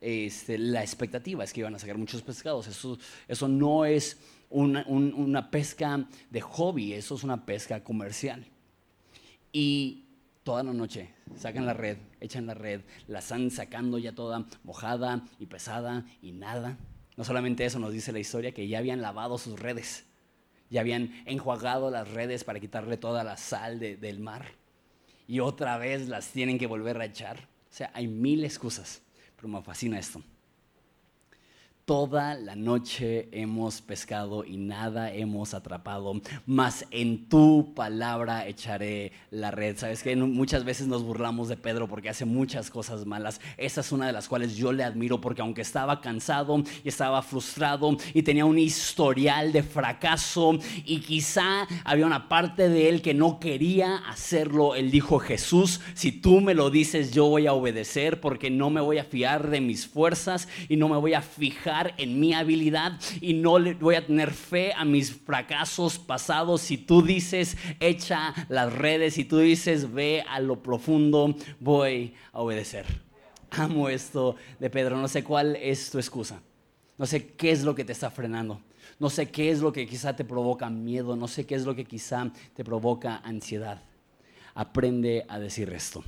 este, 0.00 0.58
la 0.58 0.82
expectativa 0.82 1.44
es 1.44 1.52
que 1.52 1.60
iban 1.60 1.74
a 1.76 1.78
sacar 1.78 1.98
muchos 1.98 2.22
pescados. 2.22 2.66
Eso, 2.66 2.98
eso 3.28 3.46
no 3.46 3.84
es 3.84 4.18
una, 4.50 4.84
una 4.88 5.52
pesca 5.52 6.04
de 6.30 6.40
hobby, 6.40 6.94
eso 6.94 7.14
es 7.14 7.22
una 7.22 7.46
pesca 7.46 7.84
comercial. 7.84 8.44
Y 9.52 10.05
toda 10.46 10.62
la 10.62 10.72
noche, 10.72 11.08
sacan 11.36 11.66
la 11.66 11.74
red, 11.74 11.98
echan 12.20 12.46
la 12.46 12.54
red, 12.54 12.82
la 13.08 13.18
están 13.18 13.50
sacando 13.50 13.98
ya 13.98 14.14
toda 14.14 14.46
mojada 14.62 15.24
y 15.40 15.46
pesada 15.46 16.06
y 16.22 16.30
nada. 16.30 16.78
No 17.16 17.24
solamente 17.24 17.64
eso 17.64 17.80
nos 17.80 17.92
dice 17.92 18.12
la 18.12 18.20
historia, 18.20 18.52
que 18.52 18.68
ya 18.68 18.78
habían 18.78 19.02
lavado 19.02 19.38
sus 19.38 19.58
redes, 19.58 20.06
ya 20.70 20.82
habían 20.82 21.20
enjuagado 21.26 21.90
las 21.90 22.08
redes 22.12 22.44
para 22.44 22.60
quitarle 22.60 22.96
toda 22.96 23.24
la 23.24 23.36
sal 23.36 23.80
del 23.80 24.20
mar 24.20 24.46
y 25.26 25.40
otra 25.40 25.78
vez 25.78 26.06
las 26.06 26.28
tienen 26.28 26.58
que 26.58 26.68
volver 26.68 27.00
a 27.00 27.06
echar. 27.06 27.38
O 27.68 27.74
sea, 27.74 27.90
hay 27.92 28.06
mil 28.06 28.44
excusas, 28.44 29.02
pero 29.34 29.48
me 29.48 29.60
fascina 29.62 29.98
esto. 29.98 30.22
Toda 31.86 32.34
la 32.34 32.56
noche 32.56 33.28
hemos 33.30 33.80
pescado 33.80 34.44
y 34.44 34.56
nada 34.56 35.12
hemos 35.12 35.54
atrapado, 35.54 36.20
mas 36.44 36.84
en 36.90 37.28
tu 37.28 37.74
palabra 37.76 38.48
echaré 38.48 39.12
la 39.30 39.52
red. 39.52 39.76
Sabes 39.76 40.02
que 40.02 40.16
muchas 40.16 40.64
veces 40.64 40.88
nos 40.88 41.04
burlamos 41.04 41.46
de 41.46 41.56
Pedro 41.56 41.86
porque 41.86 42.08
hace 42.08 42.24
muchas 42.24 42.70
cosas 42.70 43.06
malas. 43.06 43.40
Esa 43.56 43.82
es 43.82 43.92
una 43.92 44.08
de 44.08 44.12
las 44.12 44.26
cuales 44.26 44.56
yo 44.56 44.72
le 44.72 44.82
admiro 44.82 45.20
porque 45.20 45.42
aunque 45.42 45.62
estaba 45.62 46.00
cansado 46.00 46.60
y 46.82 46.88
estaba 46.88 47.22
frustrado 47.22 47.96
y 48.12 48.24
tenía 48.24 48.46
un 48.46 48.58
historial 48.58 49.52
de 49.52 49.62
fracaso 49.62 50.58
y 50.84 50.98
quizá 50.98 51.68
había 51.84 52.06
una 52.06 52.28
parte 52.28 52.68
de 52.68 52.88
él 52.88 53.00
que 53.00 53.14
no 53.14 53.38
quería 53.38 53.98
hacerlo, 54.08 54.74
él 54.74 54.90
dijo, 54.90 55.20
Jesús, 55.20 55.80
si 55.94 56.10
tú 56.10 56.40
me 56.40 56.54
lo 56.54 56.68
dices, 56.68 57.12
yo 57.12 57.26
voy 57.26 57.46
a 57.46 57.52
obedecer 57.52 58.20
porque 58.20 58.50
no 58.50 58.70
me 58.70 58.80
voy 58.80 58.98
a 58.98 59.04
fiar 59.04 59.50
de 59.50 59.60
mis 59.60 59.86
fuerzas 59.86 60.48
y 60.68 60.74
no 60.74 60.88
me 60.88 60.96
voy 60.96 61.14
a 61.14 61.22
fijar 61.22 61.75
en 61.96 62.18
mi 62.18 62.32
habilidad 62.32 62.98
y 63.20 63.34
no 63.34 63.58
le 63.58 63.74
voy 63.74 63.94
a 63.94 64.06
tener 64.06 64.32
fe 64.32 64.72
a 64.72 64.84
mis 64.84 65.12
fracasos 65.12 65.98
pasados. 65.98 66.60
Si 66.60 66.78
tú 66.78 67.02
dices, 67.02 67.56
echa 67.80 68.34
las 68.48 68.72
redes, 68.72 69.14
si 69.14 69.24
tú 69.24 69.38
dices, 69.38 69.92
ve 69.92 70.24
a 70.28 70.40
lo 70.40 70.62
profundo, 70.62 71.34
voy 71.60 72.14
a 72.32 72.40
obedecer. 72.40 72.86
Amo 73.50 73.88
esto 73.88 74.36
de 74.58 74.70
Pedro, 74.70 74.96
no 74.96 75.08
sé 75.08 75.22
cuál 75.22 75.56
es 75.56 75.90
tu 75.90 75.98
excusa. 75.98 76.40
No 76.98 77.06
sé 77.06 77.28
qué 77.34 77.50
es 77.50 77.62
lo 77.62 77.74
que 77.74 77.84
te 77.84 77.92
está 77.92 78.10
frenando. 78.10 78.60
No 78.98 79.10
sé 79.10 79.30
qué 79.30 79.50
es 79.50 79.60
lo 79.60 79.72
que 79.72 79.86
quizá 79.86 80.16
te 80.16 80.24
provoca 80.24 80.70
miedo. 80.70 81.16
No 81.16 81.28
sé 81.28 81.46
qué 81.46 81.54
es 81.54 81.64
lo 81.64 81.74
que 81.74 81.84
quizá 81.84 82.32
te 82.54 82.64
provoca 82.64 83.18
ansiedad. 83.18 83.82
Aprende 84.54 85.26
a 85.28 85.38
decir 85.38 85.70
esto. 85.70 86.02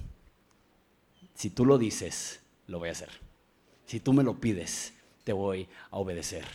Si 1.34 1.50
tú 1.50 1.64
lo 1.64 1.78
dices, 1.78 2.40
lo 2.66 2.78
voy 2.78 2.88
a 2.88 2.92
hacer. 2.92 3.10
Si 3.84 4.00
tú 4.00 4.12
me 4.12 4.22
lo 4.22 4.40
pides, 4.40 4.94
te 5.28 5.34
voy 5.34 5.68
a 5.90 5.98
obedecer. 5.98 6.46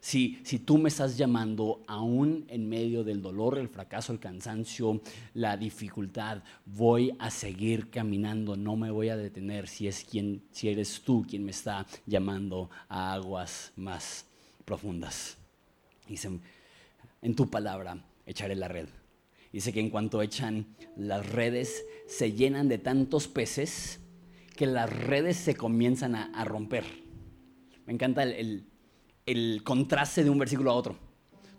Si, 0.00 0.40
si 0.42 0.58
tú 0.58 0.78
me 0.78 0.88
estás 0.88 1.18
llamando 1.18 1.82
aún 1.86 2.46
en 2.48 2.66
medio 2.66 3.04
del 3.04 3.20
dolor, 3.20 3.58
el 3.58 3.68
fracaso, 3.68 4.10
el 4.10 4.20
cansancio, 4.20 5.02
la 5.34 5.58
dificultad, 5.58 6.42
voy 6.64 7.14
a 7.18 7.30
seguir 7.30 7.90
caminando, 7.90 8.56
no 8.56 8.74
me 8.74 8.90
voy 8.90 9.10
a 9.10 9.18
detener 9.18 9.68
si, 9.68 9.86
es 9.86 10.02
quien, 10.02 10.42
si 10.50 10.70
eres 10.70 11.02
tú 11.02 11.26
quien 11.28 11.44
me 11.44 11.50
está 11.50 11.86
llamando 12.06 12.70
a 12.88 13.12
aguas 13.12 13.70
más 13.76 14.24
profundas. 14.64 15.36
Dice, 16.08 16.30
en 17.20 17.36
tu 17.36 17.50
palabra 17.50 18.02
echaré 18.24 18.56
la 18.56 18.68
red. 18.68 18.88
Dice 19.52 19.74
que 19.74 19.80
en 19.80 19.90
cuanto 19.90 20.22
echan 20.22 20.74
las 20.96 21.28
redes, 21.28 21.84
se 22.06 22.32
llenan 22.32 22.70
de 22.70 22.78
tantos 22.78 23.28
peces 23.28 24.00
que 24.56 24.64
las 24.64 24.88
redes 24.88 25.36
se 25.36 25.54
comienzan 25.54 26.14
a 26.14 26.44
romper. 26.46 27.01
Me 27.86 27.92
encanta 27.92 28.22
el, 28.22 29.62
contraste 29.64 30.24
de 30.24 30.30
un 30.30 30.38
versículo 30.38 30.70
a 30.70 30.74
otro. 30.74 30.96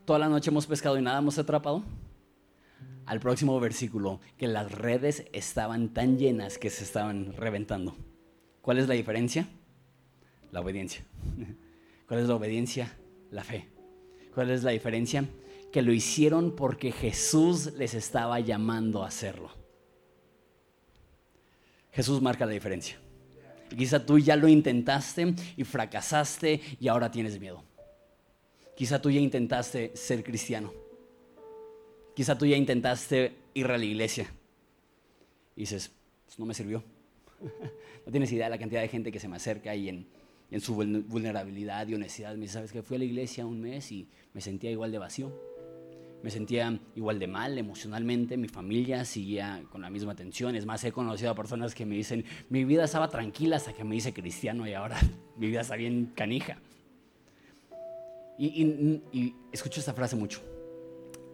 Toda 0.05 0.19
la 0.19 0.29
noche 0.29 0.49
hemos 0.49 0.67
pescado 0.67 0.97
y 0.97 1.01
nada 1.01 1.19
hemos 1.19 1.37
atrapado. 1.37 1.83
Al 3.05 3.19
próximo 3.19 3.59
versículo, 3.59 4.21
que 4.37 4.47
las 4.47 4.71
redes 4.71 5.25
estaban 5.33 5.93
tan 5.93 6.17
llenas 6.17 6.57
que 6.57 6.69
se 6.69 6.83
estaban 6.83 7.33
reventando. 7.33 7.95
¿Cuál 8.61 8.77
es 8.77 8.87
la 8.87 8.93
diferencia? 8.93 9.47
La 10.51 10.61
obediencia. 10.61 11.03
¿Cuál 12.07 12.21
es 12.21 12.27
la 12.27 12.35
obediencia? 12.35 12.95
La 13.29 13.43
fe. 13.43 13.67
¿Cuál 14.33 14.51
es 14.51 14.63
la 14.63 14.71
diferencia? 14.71 15.25
Que 15.71 15.81
lo 15.81 15.91
hicieron 15.91 16.55
porque 16.55 16.91
Jesús 16.91 17.73
les 17.73 17.93
estaba 17.93 18.39
llamando 18.39 19.03
a 19.03 19.07
hacerlo. 19.07 19.51
Jesús 21.91 22.21
marca 22.21 22.45
la 22.45 22.53
diferencia 22.53 22.97
quizá 23.75 24.05
tú 24.05 24.19
ya 24.19 24.35
lo 24.35 24.47
intentaste 24.47 25.33
y 25.57 25.63
fracasaste 25.63 26.61
y 26.79 26.87
ahora 26.87 27.11
tienes 27.11 27.39
miedo. 27.39 27.63
Quizá 28.75 29.01
tú 29.01 29.11
ya 29.11 29.19
intentaste 29.19 29.91
ser 29.95 30.23
cristiano. 30.23 30.73
Quizá 32.15 32.37
tú 32.37 32.45
ya 32.45 32.57
intentaste 32.57 33.35
ir 33.53 33.67
a 33.67 33.77
la 33.77 33.85
iglesia. 33.85 34.31
Y 35.55 35.61
dices, 35.61 35.91
pues 36.25 36.39
no 36.39 36.45
me 36.45 36.53
sirvió. 36.53 36.83
no 38.05 38.11
tienes 38.11 38.31
idea 38.31 38.45
de 38.45 38.51
la 38.51 38.57
cantidad 38.57 38.81
de 38.81 38.87
gente 38.87 39.11
que 39.11 39.19
se 39.19 39.27
me 39.27 39.35
acerca 39.35 39.75
y 39.75 39.89
en, 39.89 40.07
en 40.51 40.61
su 40.61 40.75
vulnerabilidad 40.75 41.87
y 41.87 41.95
honestidad 41.95 42.33
me 42.35 42.41
dice, 42.41 42.53
¿sabes 42.53 42.71
que 42.71 42.81
Fui 42.81 42.95
a 42.95 42.99
la 42.99 43.05
iglesia 43.05 43.45
un 43.45 43.61
mes 43.61 43.91
y 43.91 44.07
me 44.33 44.41
sentía 44.41 44.71
igual 44.71 44.91
de 44.91 44.99
vacío 44.99 45.31
me 46.23 46.31
sentía 46.31 46.79
igual 46.95 47.19
de 47.19 47.27
mal 47.27 47.57
emocionalmente, 47.57 48.37
mi 48.37 48.47
familia 48.47 49.03
seguía 49.03 49.61
con 49.69 49.81
la 49.81 49.89
misma 49.89 50.15
tensión. 50.15 50.55
Es 50.55 50.65
más, 50.65 50.81
he 50.85 50.93
conocido 50.93 51.29
a 51.29 51.35
personas 51.35 51.75
que 51.75 51.85
me 51.85 51.95
dicen, 51.95 52.23
mi 52.49 52.63
vida 52.63 52.85
estaba 52.85 53.09
tranquila 53.09 53.57
hasta 53.57 53.73
que 53.73 53.83
me 53.83 53.97
hice 53.97 54.13
cristiano 54.13 54.65
y 54.65 54.73
ahora 54.73 54.97
mi 55.37 55.47
vida 55.47 55.61
está 55.61 55.75
bien 55.75 56.13
canija. 56.15 56.57
Y, 58.39 59.35
escucho 59.51 59.81
esta 59.81 59.93
frase 59.93 60.15
mucho, 60.15 60.41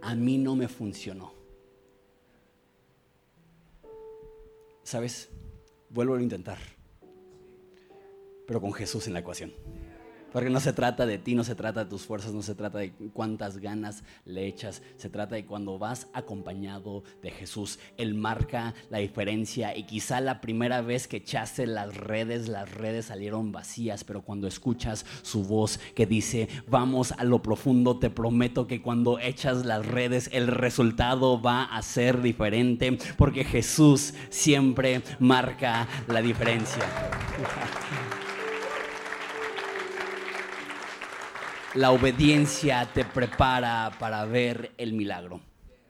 a 0.02 0.16
mí 0.16 0.40
no 0.40 0.56
me 0.56 0.68
funcionó. 0.68 1.34
¿Sabes? 4.82 5.30
Vuelvo 5.92 6.16
a 6.16 6.22
intentar, 6.22 6.58
pero 8.48 8.60
con 8.60 8.74
Jesús 8.74 9.06
en 9.06 9.14
la 9.14 9.20
ecuación. 9.20 9.54
Porque 10.32 10.50
no 10.50 10.60
se 10.60 10.74
trata 10.74 11.06
de 11.06 11.18
ti, 11.18 11.36
no 11.36 11.44
se 11.44 11.56
trata 11.56 11.84
de 11.84 11.90
tus 11.90 12.06
fuerzas, 12.06 12.34
no 12.34 12.42
se 12.42 12.56
trata 12.56 12.80
de 12.80 12.92
cuántas 13.14 13.58
ganas 13.58 14.04
le 14.26 14.48
echas, 14.48 14.82
se 14.98 15.10
trata 15.10 15.36
de 15.36 15.46
cuando 15.46 15.80
vas 15.80 16.08
acompañado 16.14 17.04
de 17.22 17.32
Jesús. 17.32 17.80
Él 17.98 18.14
marca 18.14 18.74
la 18.90 19.00
diferencia 19.00 19.76
y 19.76 19.84
quizá 19.84 20.22
la 20.22 20.42
primera 20.42 20.82
vez 20.82 21.08
que 21.08 21.18
echaste 21.18 21.66
las 21.68 21.96
redes, 21.96 22.48
las 22.48 22.72
redes 22.72 23.06
salieron 23.06 23.52
vacías, 23.52 24.04
pero 24.04 24.22
cuando 24.22 24.48
escuchas 24.48 25.06
su 25.22 25.44
voz 25.44 25.80
que 25.96 26.06
dice, 26.06 26.48
vamos 26.68 27.12
a 27.14 27.24
lo 27.24 27.42
profundo, 27.42 27.98
te 27.98 28.10
prometo 28.10 28.68
que 28.68 28.82
cuando 28.82 29.20
echas 29.20 29.66
las 29.66 29.86
redes 29.86 30.30
el 30.34 30.48
resultado 30.48 31.42
va 31.42 31.64
a 31.64 31.82
ser 31.82 32.22
diferente, 32.22 32.98
porque 33.18 33.44
Jesús 33.44 34.14
siempre 34.30 35.02
marca 35.20 35.88
la 36.08 36.22
diferencia. 36.22 36.84
La 41.76 41.92
obediencia 41.92 42.90
te 42.92 43.06
prepara 43.06 43.92
para 44.00 44.26
ver 44.26 44.72
el 44.78 44.94
milagro. 44.94 45.40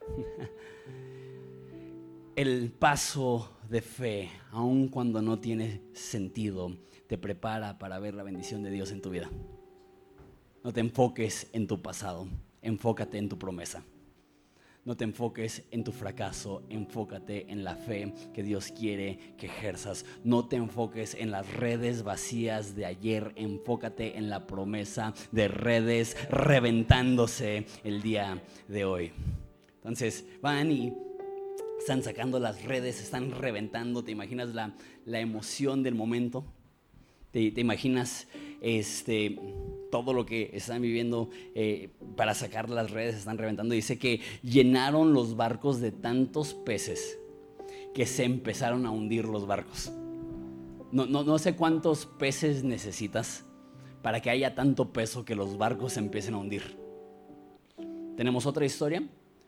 El 2.36 2.72
paso 2.72 3.58
de 3.70 3.82
fe, 3.82 4.30
aun 4.52 4.90
cuando 4.90 5.22
no 5.22 5.40
tiene 5.40 5.82
sentido, 5.94 6.76
te 7.08 7.18
prepara 7.18 7.80
para 7.80 7.98
ver 8.00 8.14
la 8.14 8.24
bendición 8.24 8.62
de 8.62 8.72
Dios 8.72 8.92
en 8.92 9.02
tu 9.02 9.10
vida. 9.10 9.30
No 10.66 10.74
te 10.74 10.82
enfoques 10.82 11.50
en 11.54 11.66
tu 11.66 11.82
pasado, 11.82 12.28
enfócate 12.62 13.18
en 13.18 13.30
tu 13.30 13.40
promesa. 13.40 13.86
No 14.90 14.98
te 14.98 15.04
enfoques 15.04 15.62
en 15.70 15.84
tu 15.84 15.92
fracaso, 15.92 16.64
enfócate 16.68 17.46
en 17.52 17.64
la 17.64 17.76
fe 17.76 18.12
que 18.34 18.42
Dios 18.42 18.74
quiere 18.76 19.20
que 19.38 19.46
ejerzas. 19.46 20.04
No 20.24 20.48
te 20.48 20.56
enfoques 20.56 21.14
en 21.14 21.30
las 21.30 21.48
redes 21.54 22.02
vacías 22.02 22.76
de 22.76 22.88
ayer, 22.88 23.32
enfócate 23.36 24.18
en 24.18 24.32
la 24.32 24.48
promesa 24.48 25.14
de 25.32 25.48
redes 25.48 26.18
reventándose 26.32 27.68
el 27.84 28.02
día 28.02 28.42
de 28.68 28.84
hoy. 28.84 29.12
Entonces 29.76 30.26
van 30.42 30.72
y 30.72 30.92
están 31.78 32.02
sacando 32.02 32.40
las 32.40 32.64
redes, 32.64 33.00
están 33.00 33.30
reventando, 33.30 34.04
¿te 34.04 34.12
imaginas 34.12 34.56
la, 34.56 34.74
emoción 35.20 35.84
del 35.84 35.94
momento? 35.94 36.44
¿Te, 37.30 37.52
te 37.52 37.62
imaginas 37.62 38.28
este, 38.60 39.38
todo 39.92 40.14
lo 40.14 40.26
que 40.26 40.52
están 40.54 40.82
viviendo 40.82 41.30
eh, 41.56 41.90
para 42.16 42.34
sacar 42.34 42.70
las 42.70 42.92
redes, 42.92 43.16
están 43.16 43.38
reventando. 43.38 43.74
Dice 43.74 43.98
que 43.98 44.22
llenaron 44.44 45.14
los 45.14 45.36
barcos 45.36 45.80
de 45.80 45.92
tantos 45.92 46.54
peces 46.54 47.20
que 47.94 48.06
se 48.06 48.24
empezaron 48.24 48.86
a 48.86 48.92
hundir 48.92 49.26
los 49.26 49.48
barcos. 49.48 49.92
No, 50.92 51.06
no, 51.06 51.38
sé 51.38 51.56
cuántos 51.56 52.06
peces 52.06 52.64
necesitas 52.64 53.46
para 54.02 54.22
que 54.22 54.30
haya 54.30 54.56
tanto 54.56 54.92
peso 54.92 55.24
que 55.24 55.36
los 55.36 55.58
barcos 55.58 55.94
se 55.94 56.00
empiecen 56.00 56.34
a 56.34 56.40
hundir. 56.40 56.78
Tenemos 58.18 58.46
otra 58.46 58.66
historia 58.66 59.08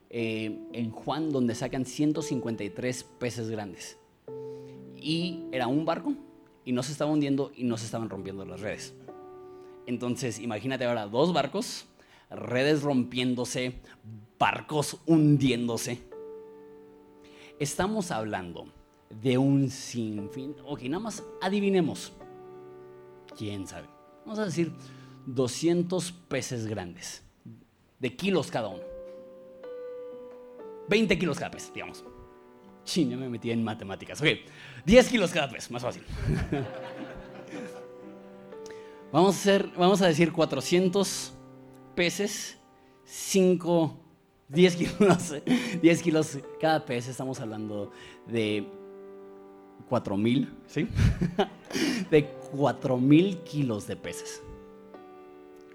eh, 0.10 0.60
en 0.72 0.92
Juan 0.92 1.32
donde 1.32 1.56
sacan 1.56 1.86
153 1.86 3.04
peces 3.20 3.50
grandes. 3.50 3.98
Y 4.96 5.46
era 5.52 5.68
un 5.68 5.84
barco 5.84 6.14
y 6.64 6.74
no 6.74 6.84
se 6.84 6.92
estaba 6.92 7.12
hundiendo 7.12 7.52
y 7.56 7.64
no 7.64 7.78
se 7.78 7.86
estaban 7.86 8.10
rompiendo 8.10 8.46
las 8.46 8.62
redes. 8.62 8.94
Entonces, 9.88 10.40
imagínate 10.40 10.86
ahora 10.86 11.08
dos 11.08 11.34
barcos, 11.34 11.86
redes 12.30 12.82
rompiéndose, 12.82 13.82
barcos 14.40 15.00
hundiéndose. 15.06 16.02
Estamos 17.60 18.12
hablando 18.12 18.68
de 19.22 19.38
un 19.38 19.70
sinfín. 19.70 20.56
Ok, 20.66 20.84
nada 20.84 21.04
más 21.04 21.24
adivinemos. 21.42 22.14
¿Quién 23.38 23.68
sabe? 23.68 23.88
Vamos 24.26 24.40
a 24.40 24.46
decir 24.46 24.72
200 25.26 26.12
peces 26.12 26.66
grandes, 26.68 27.24
de 28.00 28.16
kilos 28.16 28.50
cada 28.50 28.68
uno. 28.68 28.84
20 30.90 31.18
kilos 31.18 31.38
cada 31.38 31.52
pez, 31.52 31.72
digamos. 31.74 32.04
Chin, 32.84 33.10
ya 33.10 33.18
me 33.18 33.30
metí 33.30 33.52
en 33.52 33.64
matemáticas. 33.64 34.20
Ok, 34.22 34.28
10 34.86 35.10
kilos 35.10 35.32
cada 35.32 35.50
pez, 35.50 35.70
más 35.72 35.82
fácil. 35.82 36.04
vamos, 39.12 39.36
a 39.36 39.40
hacer, 39.40 39.70
vamos 39.78 40.02
a 40.02 40.08
decir 40.08 40.32
400 40.32 41.34
peces, 41.96 42.58
5, 43.06 43.98
10 44.50 44.76
kilos, 44.76 45.34
10 45.82 46.02
kilos 46.02 46.40
cada 46.60 46.86
pez. 46.86 47.08
Estamos 47.08 47.40
hablando 47.40 47.92
de 48.28 48.68
4000, 49.90 50.54
¿sí? 50.68 50.88
de 52.12 52.26
4000 52.56 53.38
kilos 53.40 53.88
de 53.88 53.96
peces. 53.96 54.42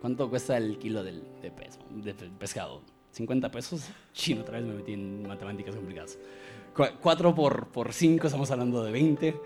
¿Cuánto 0.00 0.28
cuesta 0.28 0.56
el 0.56 0.78
kilo 0.78 1.02
del, 1.02 1.22
de, 1.42 1.50
pescado? 2.38 2.82
¿50 3.16 3.50
pesos? 3.50 3.88
Chino, 4.12 4.42
otra 4.42 4.58
vez 4.58 4.66
me 4.66 4.74
metí 4.74 4.92
en 4.92 5.26
matemáticas 5.26 5.74
complicadas. 5.74 6.18
4 7.00 7.34
por, 7.34 7.68
por 7.68 7.92
5, 7.92 8.26
estamos 8.26 8.50
hablando 8.50 8.84
de 8.84 8.92
20. 8.92 9.40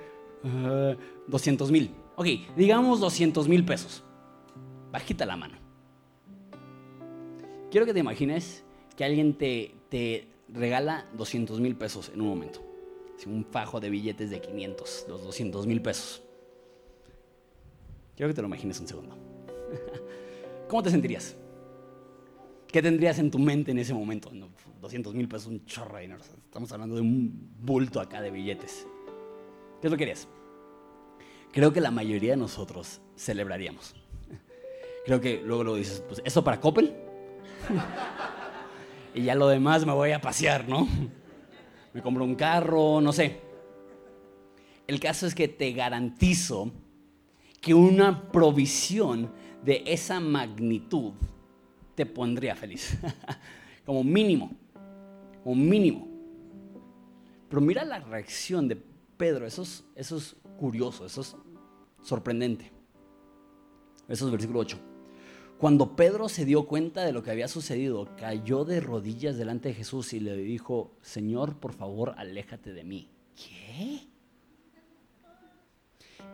200 1.29 1.69
ah, 1.69 1.73
mil. 1.73 1.91
Ok, 2.21 2.27
digamos 2.55 3.01
200 3.01 3.49
mil 3.49 3.65
pesos. 3.65 4.05
Bajita 4.93 5.25
la 5.25 5.39
mano. 5.39 5.57
Quiero 7.71 7.87
que 7.87 7.95
te 7.95 8.01
imagines 8.01 8.63
que 8.95 9.07
alguien 9.07 9.39
te, 9.39 9.75
te 9.89 10.29
regala 10.51 11.07
200 11.17 11.59
mil 11.61 11.77
pesos 11.77 12.11
en 12.13 12.21
un 12.21 12.29
momento. 12.29 12.61
Un 13.25 13.47
fajo 13.47 13.81
de 13.81 13.89
billetes 13.89 14.29
de 14.29 14.39
500, 14.39 15.07
los 15.09 15.25
200 15.25 15.67
mil 15.67 15.81
pesos. 15.81 16.23
Quiero 18.15 18.29
que 18.29 18.35
te 18.35 18.43
lo 18.43 18.49
imagines 18.49 18.79
un 18.81 18.87
segundo. 18.87 19.17
¿Cómo 20.69 20.83
te 20.83 20.91
sentirías? 20.91 21.39
¿Qué 22.67 22.83
tendrías 22.83 23.19
en 23.19 23.31
tu 23.31 23.39
mente 23.39 23.71
en 23.71 23.79
ese 23.79 23.95
momento? 23.95 24.31
200 24.83 25.15
mil 25.15 25.27
pesos, 25.27 25.47
un 25.47 25.65
chorro 25.65 25.97
ahí. 25.97 26.11
Estamos 26.45 26.71
hablando 26.71 26.97
de 26.97 27.01
un 27.01 27.51
bulto 27.63 27.99
acá 27.99 28.21
de 28.21 28.31
billetes. 28.31 28.87
¿Qué 29.81 29.87
es 29.87 29.91
lo 29.91 29.97
que 29.97 30.03
querías? 30.03 30.29
Creo 31.53 31.73
que 31.73 31.81
la 31.81 31.91
mayoría 31.91 32.33
de 32.33 32.37
nosotros 32.37 33.01
celebraríamos. 33.17 33.95
Creo 35.05 35.21
que 35.21 35.43
luego 35.45 35.65
lo 35.65 35.75
dices, 35.75 36.03
pues, 36.07 36.23
¿eso 36.25 36.45
para 36.45 36.61
Coppel? 36.61 36.95
y 39.15 39.23
ya 39.23 39.35
lo 39.35 39.49
demás 39.49 39.85
me 39.85 39.93
voy 39.93 40.13
a 40.13 40.21
pasear, 40.21 40.69
¿no? 40.69 40.87
Me 41.93 42.03
compro 42.03 42.25
un 42.25 42.37
carro, 42.37 43.01
no 43.01 43.13
sé. 43.13 43.41
El 44.87 45.01
caso 45.01 45.27
es 45.27 45.35
que 45.35 45.49
te 45.49 45.73
garantizo 45.73 46.71
que 47.61 47.75
una 47.75 48.31
provisión 48.31 49.33
de 49.65 49.83
esa 49.87 50.21
magnitud 50.21 51.13
te 51.95 52.07
pondría 52.07 52.55
feliz. 52.55 52.97
como 53.85 54.05
mínimo. 54.05 54.53
Como 55.43 55.57
mínimo. 55.57 56.09
Pero 57.49 57.61
mira 57.61 57.85
la 57.85 57.99
reacción 57.99 58.69
de 58.69 58.77
Pedro. 59.17 59.47
Eso 59.47 59.63
es, 59.63 59.85
eso 59.97 60.17
es 60.17 60.37
curioso, 60.61 61.07
eso 61.07 61.23
es 61.23 61.37
sorprendente. 62.03 62.71
Eso 64.09 64.27
es 64.27 64.31
versículo 64.31 64.61
8. 64.61 64.79
Cuando 65.59 65.97
Pedro 65.97 66.29
se 66.29 66.45
dio 66.45 66.67
cuenta 66.67 67.05
de 67.05 67.13
lo 67.13 67.23
que 67.23 67.31
había 67.31 67.49
sucedido, 67.49 68.09
cayó 68.17 68.65
de 68.65 68.81
rodillas 68.81 69.37
delante 69.37 69.71
de 69.71 69.75
Jesús 69.75 70.13
y 70.13 70.21
le 70.21 70.37
dijo, 70.37 70.93
Señor, 71.03 71.57
por 71.57 71.73
favor, 71.73 72.15
aléjate 72.17 72.73
de 72.73 72.85
mí. 72.85 73.11
¿Qué? 73.35 74.07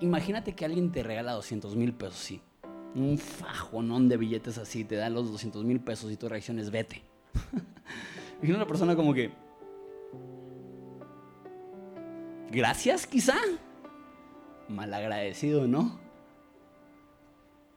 Imagínate 0.01 0.55
que 0.55 0.65
alguien 0.65 0.93
te 0.93 1.03
regala 1.03 1.33
200 1.33 1.75
mil 1.77 1.95
pesos, 1.95 2.19
sí 2.19 2.43
un 2.97 3.19
fajonón 3.19 4.09
de 4.09 4.17
billetes 4.17 4.59
así, 4.59 4.85
te 4.85 4.97
dan 4.97 5.15
los 5.15 5.31
200 5.31 5.65
mil 5.65 5.81
pesos 5.81 6.11
y 6.11 6.17
tu 6.17 6.29
reacción 6.29 6.59
es 6.59 6.71
vete. 6.71 7.03
y 8.43 8.51
una 8.51 8.67
persona 8.67 8.97
como 8.97 9.13
que, 9.13 9.31
gracias 12.51 13.07
quizá, 13.07 13.37
malagradecido, 14.69 15.67
¿no? 15.67 15.99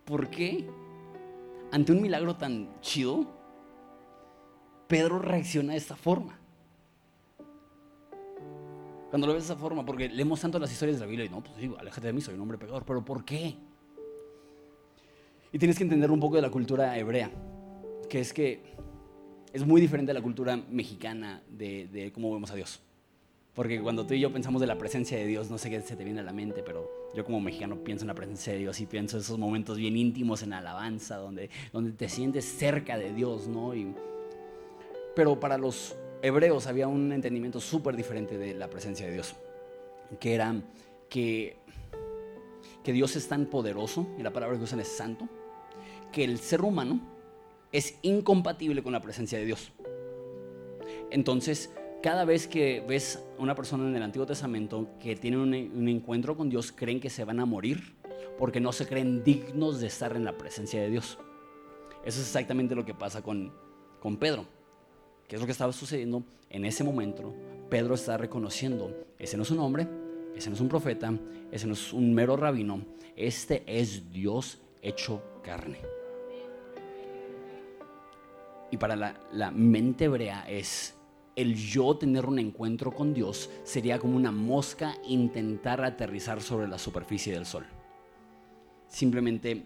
¿Por 0.05 0.29
qué? 0.29 0.67
Ante 1.71 1.91
un 1.91 2.01
milagro 2.01 2.35
tan 2.35 2.79
chido, 2.81 3.27
Pedro 4.87 5.19
reacciona 5.19 5.73
de 5.73 5.77
esta 5.77 5.95
forma. 5.95 6.39
Cuando 9.09 9.27
lo 9.27 9.33
ves 9.33 9.47
de 9.47 9.53
esa 9.53 9.59
forma, 9.59 9.85
porque 9.85 10.09
leemos 10.09 10.41
tanto 10.41 10.59
las 10.59 10.71
historias 10.71 10.99
de 10.99 11.05
la 11.05 11.09
Biblia 11.09 11.25
y 11.25 11.29
no, 11.29 11.41
pues 11.41 11.57
digo, 11.57 11.77
aléjate 11.77 12.07
de 12.07 12.13
mí, 12.13 12.21
soy 12.21 12.35
un 12.35 12.41
hombre 12.41 12.57
pecador, 12.57 12.85
pero 12.85 13.03
¿por 13.03 13.25
qué? 13.25 13.55
Y 15.51 15.57
tienes 15.57 15.77
que 15.77 15.83
entender 15.83 16.11
un 16.11 16.19
poco 16.19 16.35
de 16.35 16.43
la 16.43 16.51
cultura 16.51 16.97
hebrea, 16.97 17.31
que 18.07 18.19
es 18.19 18.33
que 18.33 18.61
es 19.51 19.65
muy 19.65 19.81
diferente 19.81 20.11
a 20.11 20.13
la 20.13 20.21
cultura 20.21 20.57
mexicana 20.57 21.41
de, 21.49 22.11
cómo 22.13 22.31
vemos 22.33 22.51
a 22.51 22.55
Dios. 22.55 22.81
Porque 23.59 23.81
cuando 23.81 24.07
tú 24.07 24.13
y 24.13 24.21
yo 24.21 24.31
pensamos 24.31 24.61
de 24.61 24.67
la 24.67 24.77
presencia 24.77 25.17
de 25.17 25.25
Dios, 25.25 25.49
no 25.49 25.57
sé 25.57 25.69
qué 25.69 25.81
se 25.81 25.97
te 25.97 26.05
viene 26.05 26.21
a 26.21 26.23
la 26.23 26.31
mente, 26.31 26.63
pero 26.63 27.09
yo 27.13 27.25
como 27.25 27.41
mexicano 27.41 27.83
pienso 27.83 28.03
en 28.03 28.07
la 28.07 28.15
presencia 28.15 28.53
de 28.53 28.59
Dios 28.59 28.79
y 28.79 28.85
pienso 28.85 29.17
en 29.17 29.21
esos 29.21 29.37
momentos 29.37 29.77
bien 29.77 29.97
íntimos 29.97 30.43
en 30.43 30.53
alabanza, 30.53 31.17
donde, 31.17 31.49
donde 31.73 31.91
te 31.91 32.07
sientes 32.07 32.45
cerca 32.45 32.97
de 32.97 33.13
Dios, 33.13 33.49
¿no? 33.49 33.75
Y, 33.75 33.93
pero 35.13 35.41
para 35.41 35.57
los 35.57 35.97
hebreos 36.21 36.67
había 36.67 36.87
un 36.87 37.11
entendimiento 37.11 37.59
súper 37.59 37.97
diferente 37.97 38.37
de 38.37 38.53
la 38.53 38.69
presencia 38.69 39.05
de 39.05 39.11
Dios, 39.11 39.35
que 40.21 40.35
era 40.35 40.55
que, 41.09 41.57
que 42.81 42.93
Dios 42.93 43.17
es 43.17 43.27
tan 43.27 43.45
poderoso, 43.47 44.07
y 44.17 44.23
la 44.23 44.31
palabra 44.31 44.57
que 44.57 44.63
usan 44.63 44.79
es 44.79 44.87
santo, 44.87 45.27
que 46.13 46.23
el 46.23 46.39
ser 46.39 46.61
humano 46.61 47.01
es 47.73 47.99
incompatible 48.03 48.81
con 48.81 48.93
la 48.93 49.01
presencia 49.01 49.37
de 49.37 49.43
Dios. 49.43 49.73
Entonces, 51.11 51.71
cada 52.01 52.25
vez 52.25 52.47
que 52.47 52.83
ves 52.87 53.23
una 53.37 53.55
persona 53.55 53.87
en 53.87 53.95
el 53.95 54.03
Antiguo 54.03 54.25
Testamento 54.25 54.87
que 54.99 55.15
tiene 55.15 55.37
un, 55.37 55.53
encuentro 55.87 56.35
con 56.37 56.49
Dios, 56.49 56.71
creen 56.71 56.99
que 56.99 57.09
se 57.09 57.23
van 57.25 57.39
a 57.39 57.45
morir 57.45 57.95
porque 58.37 58.59
no 58.59 58.71
se 58.71 58.87
creen 58.87 59.23
dignos 59.23 59.79
de 59.81 59.87
estar 59.87 60.15
en 60.15 60.23
la 60.23 60.37
presencia 60.37 60.81
de 60.81 60.89
Dios. 60.89 61.17
Eso 62.05 62.21
es 62.21 62.27
exactamente 62.27 62.75
lo 62.75 62.85
que 62.85 62.93
pasa 62.93 63.21
con, 63.21 63.51
con 63.99 64.17
Pedro. 64.17 64.45
¿Qué 65.27 65.35
es 65.35 65.41
lo 65.41 65.45
que 65.45 65.51
estaba 65.51 65.73
sucediendo 65.73 66.23
en 66.49 66.65
ese 66.65 66.83
momento? 66.83 67.33
Pedro 67.69 67.95
está 67.95 68.17
reconociendo, 68.17 68.95
ese 69.19 69.37
no 69.37 69.43
es 69.43 69.51
un 69.51 69.59
hombre, 69.59 69.87
ese 70.35 70.49
no 70.49 70.55
es 70.55 70.61
un 70.61 70.69
profeta, 70.69 71.13
ese 71.51 71.67
no 71.67 71.73
es 71.73 71.93
un 71.93 72.13
mero 72.13 72.37
rabino, 72.37 72.81
este 73.15 73.63
es 73.67 74.11
Dios 74.11 74.59
hecho 74.81 75.21
carne. 75.43 75.79
Y 78.71 78.77
para 78.77 78.95
la, 78.95 79.51
mente 79.51 80.05
hebrea 80.05 80.45
es 80.47 80.95
el 81.35 81.55
yo 81.55 81.95
tener 81.95 82.25
un 82.25 82.39
encuentro 82.39 82.91
con 82.91 83.13
Dios 83.13 83.49
sería 83.63 83.99
como 83.99 84.15
una 84.17 84.31
mosca 84.31 84.95
intentar 85.07 85.83
aterrizar 85.83 86.41
sobre 86.41 86.67
la 86.67 86.77
superficie 86.77 87.33
del 87.33 87.45
sol. 87.45 87.65
Simplemente 88.87 89.63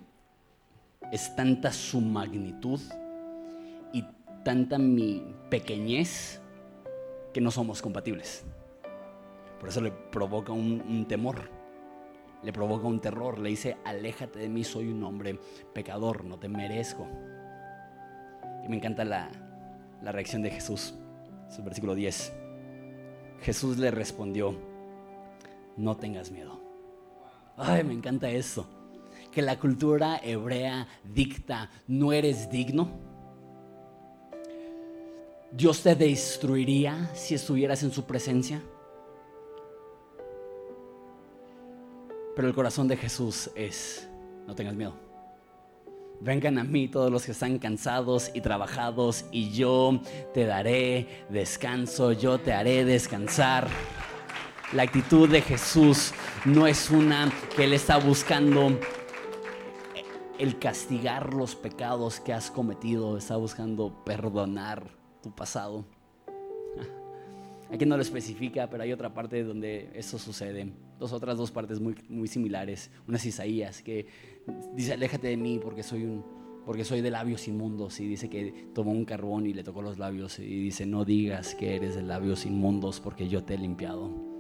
es 1.12 1.36
tanta 1.36 1.72
su 1.72 2.02
magnitud 2.02 2.80
y 3.94 4.04
tanta 4.44 4.78
mi 4.78 5.24
pequeñez 5.50 6.42
que 7.34 7.42
no 7.42 7.52
somos 7.52 7.82
compatibles. 7.82 8.46
Por 9.60 9.70
eso 9.70 9.82
le 9.82 9.92
provoca 9.92 10.52
un, 10.52 11.06
temor, 11.08 11.50
le 12.44 12.52
provoca 12.52 12.86
un 12.86 13.00
terror, 13.00 13.40
le 13.40 13.50
dice, 13.50 13.78
aléjate 13.86 14.40
de 14.40 14.50
mí, 14.50 14.64
soy 14.64 14.90
un 14.90 15.04
hombre 15.04 15.40
pecador, 15.74 16.26
no 16.26 16.38
te 16.38 16.50
merezco. 16.50 17.08
Y 18.64 18.68
me 18.68 18.76
encanta 18.76 19.06
la, 19.06 19.30
reacción 20.02 20.42
de 20.42 20.52
Jesús. 20.52 20.96
Versículo 21.62 21.96
10. 21.96 22.34
Jesús 23.42 23.78
le 23.78 23.92
respondió, 23.92 24.56
no 25.78 25.98
tengas 25.98 26.32
miedo. 26.32 26.60
Ay, 27.58 27.84
me 27.84 27.94
encanta 27.94 28.30
eso. 28.30 28.68
Que 29.32 29.42
la 29.42 29.60
cultura 29.60 30.20
hebrea 30.24 30.88
dicta, 31.04 31.70
no 31.88 32.14
eres 32.14 32.50
digno. 32.50 32.90
Dios 35.52 35.84
te 35.84 35.96
destruiría 35.96 37.12
si 37.14 37.36
estuvieras 37.36 37.84
en 37.84 37.92
su 37.92 38.06
presencia. 38.06 38.62
Pero 42.36 42.48
el 42.48 42.56
corazón 42.56 42.88
de 42.88 42.98
Jesús 42.98 43.52
es, 43.56 44.08
no 44.48 44.56
tengas 44.56 44.74
miedo. 44.74 45.13
Vengan 46.24 46.58
a 46.58 46.64
mí 46.64 46.88
todos 46.88 47.12
los 47.12 47.26
que 47.26 47.34
están 47.34 47.60
cansados 47.60 48.32
y 48.34 48.40
trabajados 48.40 49.26
y 49.30 49.52
yo 49.52 50.00
te 50.34 50.46
daré 50.46 51.26
descanso, 51.28 52.14
yo 52.14 52.40
te 52.40 52.54
haré 52.54 52.86
descansar. 52.86 53.68
La 54.72 54.84
actitud 54.84 55.28
de 55.28 55.42
Jesús 55.42 56.14
no 56.46 56.66
es 56.66 56.90
una 56.90 57.30
que 57.58 57.66
Él 57.66 57.74
está 57.74 57.98
buscando 57.98 58.80
el 60.40 60.60
castigar 60.60 61.34
los 61.34 61.56
pecados 61.56 62.22
que 62.22 62.32
has 62.32 62.50
cometido, 62.50 63.18
está 63.18 63.36
buscando 63.36 64.06
perdonar 64.06 64.82
tu 65.22 65.36
pasado. 65.36 65.84
Aquí 67.72 67.86
no 67.86 67.96
lo 67.96 68.02
especifica, 68.02 68.70
pero 68.70 68.84
hay 68.84 68.92
otra 68.92 69.14
parte 69.14 69.44
donde 69.44 69.90
eso 69.96 70.20
sucede. 70.20 70.72
Dos 71.00 71.12
otras 71.14 71.38
dos 71.38 71.52
partes 71.52 71.80
muy, 71.80 71.96
muy 72.10 72.28
similares. 72.28 72.92
Una 73.08 73.18
es 73.18 73.26
Isaías, 73.26 73.82
que 73.82 74.08
dice, 74.76 74.94
aléjate 74.94 75.28
de 75.28 75.38
mí 75.38 75.60
porque 75.62 75.84
soy, 75.84 76.04
un, 76.04 76.24
porque 76.66 76.86
soy 76.86 77.02
de 77.02 77.12
labios 77.12 77.48
inmundos. 77.48 78.00
Y 78.00 78.08
dice 78.08 78.30
que 78.30 78.68
tomó 78.74 78.92
un 78.92 79.06
carbón 79.06 79.46
y 79.48 79.54
le 79.54 79.64
tocó 79.64 79.82
los 79.82 79.98
labios. 79.98 80.40
Y 80.40 80.64
dice, 80.64 80.86
no 80.86 81.06
digas 81.06 81.56
que 81.56 81.76
eres 81.76 81.96
de 81.96 82.04
labios 82.04 82.46
inmundos 82.46 83.00
porque 83.00 83.28
yo 83.28 83.44
te 83.44 83.56
he 83.56 83.58
limpiado 83.58 84.33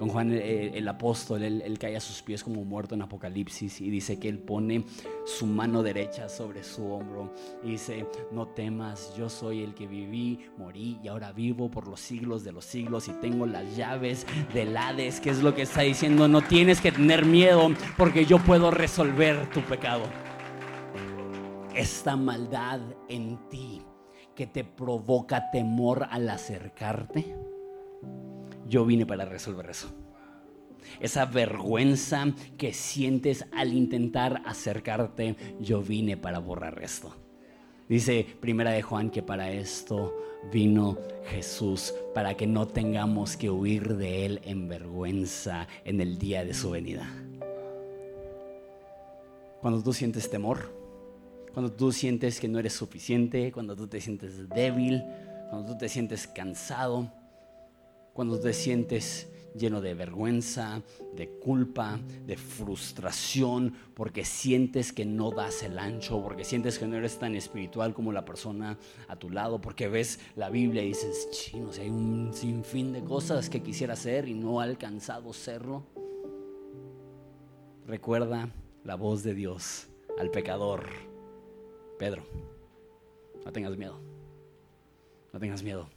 con 0.00 0.08
Juan 0.08 0.32
el, 0.32 0.88
apóstol, 0.88 1.42
él, 1.42 1.78
cae 1.78 1.94
a 1.94 2.00
sus 2.00 2.22
pies 2.22 2.42
como 2.42 2.64
muerto 2.64 2.94
en 2.94 3.02
Apocalipsis 3.02 3.82
y 3.82 3.90
dice 3.90 4.18
que 4.18 4.30
él 4.30 4.38
pone 4.38 4.86
su 5.26 5.44
mano 5.44 5.82
derecha 5.82 6.30
sobre 6.30 6.64
su 6.64 6.90
hombro 6.90 7.34
y 7.62 7.72
dice, 7.72 8.06
no 8.32 8.48
temas, 8.48 9.12
yo 9.14 9.28
soy 9.28 9.62
el 9.62 9.74
que 9.74 9.86
viví, 9.86 10.40
morí 10.56 10.98
y 11.04 11.08
ahora 11.08 11.32
vivo 11.32 11.70
por 11.70 11.86
los 11.86 12.00
siglos 12.00 12.44
de 12.44 12.52
los 12.52 12.64
siglos 12.64 13.08
y 13.08 13.12
tengo 13.20 13.44
las 13.44 13.76
llaves 13.76 14.26
del 14.54 14.74
Hades, 14.74 15.20
que 15.20 15.28
es 15.28 15.42
lo 15.42 15.54
que 15.54 15.62
está 15.62 15.82
diciendo, 15.82 16.28
no 16.28 16.40
tienes 16.40 16.80
que 16.80 16.92
tener 16.92 17.26
miedo 17.26 17.68
porque 17.98 18.24
yo 18.24 18.38
puedo 18.38 18.70
resolver 18.70 19.50
tu 19.50 19.60
pecado. 19.60 20.04
Esta 21.74 22.16
maldad 22.16 22.80
en 23.10 23.38
ti 23.50 23.82
que 24.34 24.46
te 24.46 24.64
provoca 24.64 25.50
temor 25.50 26.06
al 26.10 26.30
acercarte 26.30 27.36
yo 28.70 28.86
vine 28.86 29.04
para 29.04 29.24
resolver 29.24 29.68
eso. 29.68 29.88
Esa 31.00 31.26
vergüenza 31.26 32.24
que 32.56 32.72
sientes 32.72 33.44
al 33.52 33.74
intentar 33.74 34.42
acercarte, 34.46 35.36
yo 35.60 35.82
vine 35.82 36.16
para 36.16 36.38
borrar 36.38 36.82
esto. 36.82 37.14
Dice 37.88 38.24
Primera 38.40 38.70
de 38.70 38.82
Juan 38.82 39.10
que 39.10 39.22
para 39.22 39.50
esto 39.50 40.16
vino 40.52 40.96
Jesús, 41.26 41.92
para 42.14 42.34
que 42.34 42.46
no 42.46 42.68
tengamos 42.68 43.36
que 43.36 43.50
huir 43.50 43.96
de 43.96 44.24
Él 44.24 44.40
en 44.44 44.68
vergüenza 44.68 45.66
en 45.84 46.00
el 46.00 46.16
día 46.16 46.44
de 46.44 46.54
su 46.54 46.70
venida. 46.70 47.08
Cuando 49.60 49.82
tú 49.82 49.92
sientes 49.92 50.30
temor, 50.30 50.72
cuando 51.52 51.72
tú 51.72 51.90
sientes 51.90 52.38
que 52.40 52.48
no 52.48 52.60
eres 52.60 52.74
suficiente, 52.74 53.50
cuando 53.52 53.74
tú 53.74 53.88
te 53.88 54.00
sientes 54.00 54.48
débil, 54.48 55.02
cuando 55.50 55.72
tú 55.72 55.78
te 55.78 55.88
sientes 55.88 56.28
cansado, 56.28 57.12
cuando 58.20 58.38
te 58.38 58.52
sientes 58.52 59.32
lleno 59.54 59.80
de 59.80 59.94
vergüenza, 59.94 60.82
de 61.16 61.26
culpa, 61.38 61.98
de 62.26 62.36
frustración, 62.36 63.72
porque 63.94 64.26
sientes 64.26 64.92
que 64.92 65.06
no 65.06 65.30
das 65.30 65.62
el 65.62 65.78
ancho, 65.78 66.22
porque 66.22 66.44
sientes 66.44 66.78
que 66.78 66.86
no 66.86 66.98
eres 66.98 67.18
tan 67.18 67.34
espiritual 67.34 67.94
como 67.94 68.12
la 68.12 68.26
persona 68.26 68.78
a 69.08 69.16
tu 69.16 69.30
lado, 69.30 69.62
porque 69.62 69.88
ves 69.88 70.20
la 70.36 70.50
Biblia 70.50 70.82
y 70.82 70.88
dices, 70.88 71.30
chino, 71.30 71.72
si 71.72 71.80
hay 71.80 71.88
un 71.88 72.34
sinfín 72.34 72.92
de 72.92 73.02
cosas 73.02 73.48
que 73.48 73.62
quisiera 73.62 73.94
hacer 73.94 74.28
y 74.28 74.34
no 74.34 74.60
ha 74.60 74.64
alcanzado 74.64 75.32
serlo. 75.32 75.86
Recuerda 77.86 78.50
la 78.84 78.96
voz 78.96 79.22
de 79.22 79.32
Dios 79.32 79.88
al 80.18 80.30
pecador. 80.30 80.90
Pedro, 81.98 82.24
no 83.46 83.50
tengas 83.50 83.78
miedo, 83.78 83.98
no 85.32 85.40
tengas 85.40 85.62
miedo. 85.62 85.88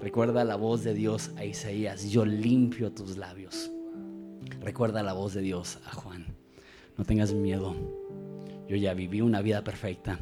Recuerda 0.00 0.44
la 0.44 0.56
voz 0.56 0.84
de 0.84 0.94
Dios 0.94 1.30
a 1.36 1.44
Isaías, 1.44 2.10
yo 2.10 2.24
limpio 2.24 2.92
tus 2.92 3.16
labios. 3.16 3.70
Recuerda 4.60 5.02
la 5.02 5.12
voz 5.12 5.34
de 5.34 5.40
Dios 5.40 5.78
a 5.86 5.92
Juan, 5.92 6.26
no 6.96 7.04
tengas 7.04 7.32
miedo. 7.32 7.74
Yo 8.68 8.76
ya 8.76 8.94
viví 8.94 9.20
una 9.20 9.42
vida 9.42 9.62
perfecta. 9.62 10.18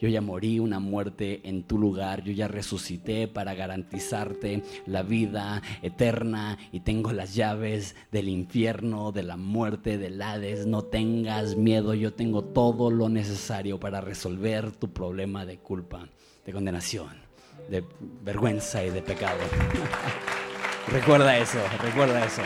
Yo 0.00 0.08
ya 0.08 0.20
morí 0.20 0.58
una 0.58 0.78
muerte 0.78 1.40
en 1.48 1.62
tu 1.62 1.78
lugar. 1.78 2.22
Yo 2.22 2.32
ya 2.32 2.48
resucité 2.48 3.28
para 3.28 3.54
garantizarte 3.54 4.62
la 4.86 5.02
vida 5.02 5.62
eterna 5.82 6.58
y 6.72 6.80
tengo 6.80 7.12
las 7.12 7.34
llaves 7.34 7.96
del 8.12 8.28
infierno, 8.28 9.12
de 9.12 9.22
la 9.22 9.36
muerte, 9.36 9.98
del 9.98 10.20
Hades. 10.20 10.66
No 10.66 10.82
tengas 10.82 11.56
miedo. 11.56 11.94
Yo 11.94 12.12
tengo 12.12 12.44
todo 12.44 12.90
lo 12.90 13.08
necesario 13.08 13.80
para 13.80 14.00
resolver 14.00 14.72
tu 14.72 14.92
problema 14.92 15.46
de 15.46 15.58
culpa, 15.58 16.08
de 16.44 16.52
condenación 16.52 17.25
de 17.68 17.84
vergüenza 18.22 18.84
y 18.84 18.90
de 18.90 19.02
pecado. 19.02 19.38
recuerda 20.88 21.38
eso, 21.38 21.58
recuerda 21.82 22.24
eso. 22.24 22.42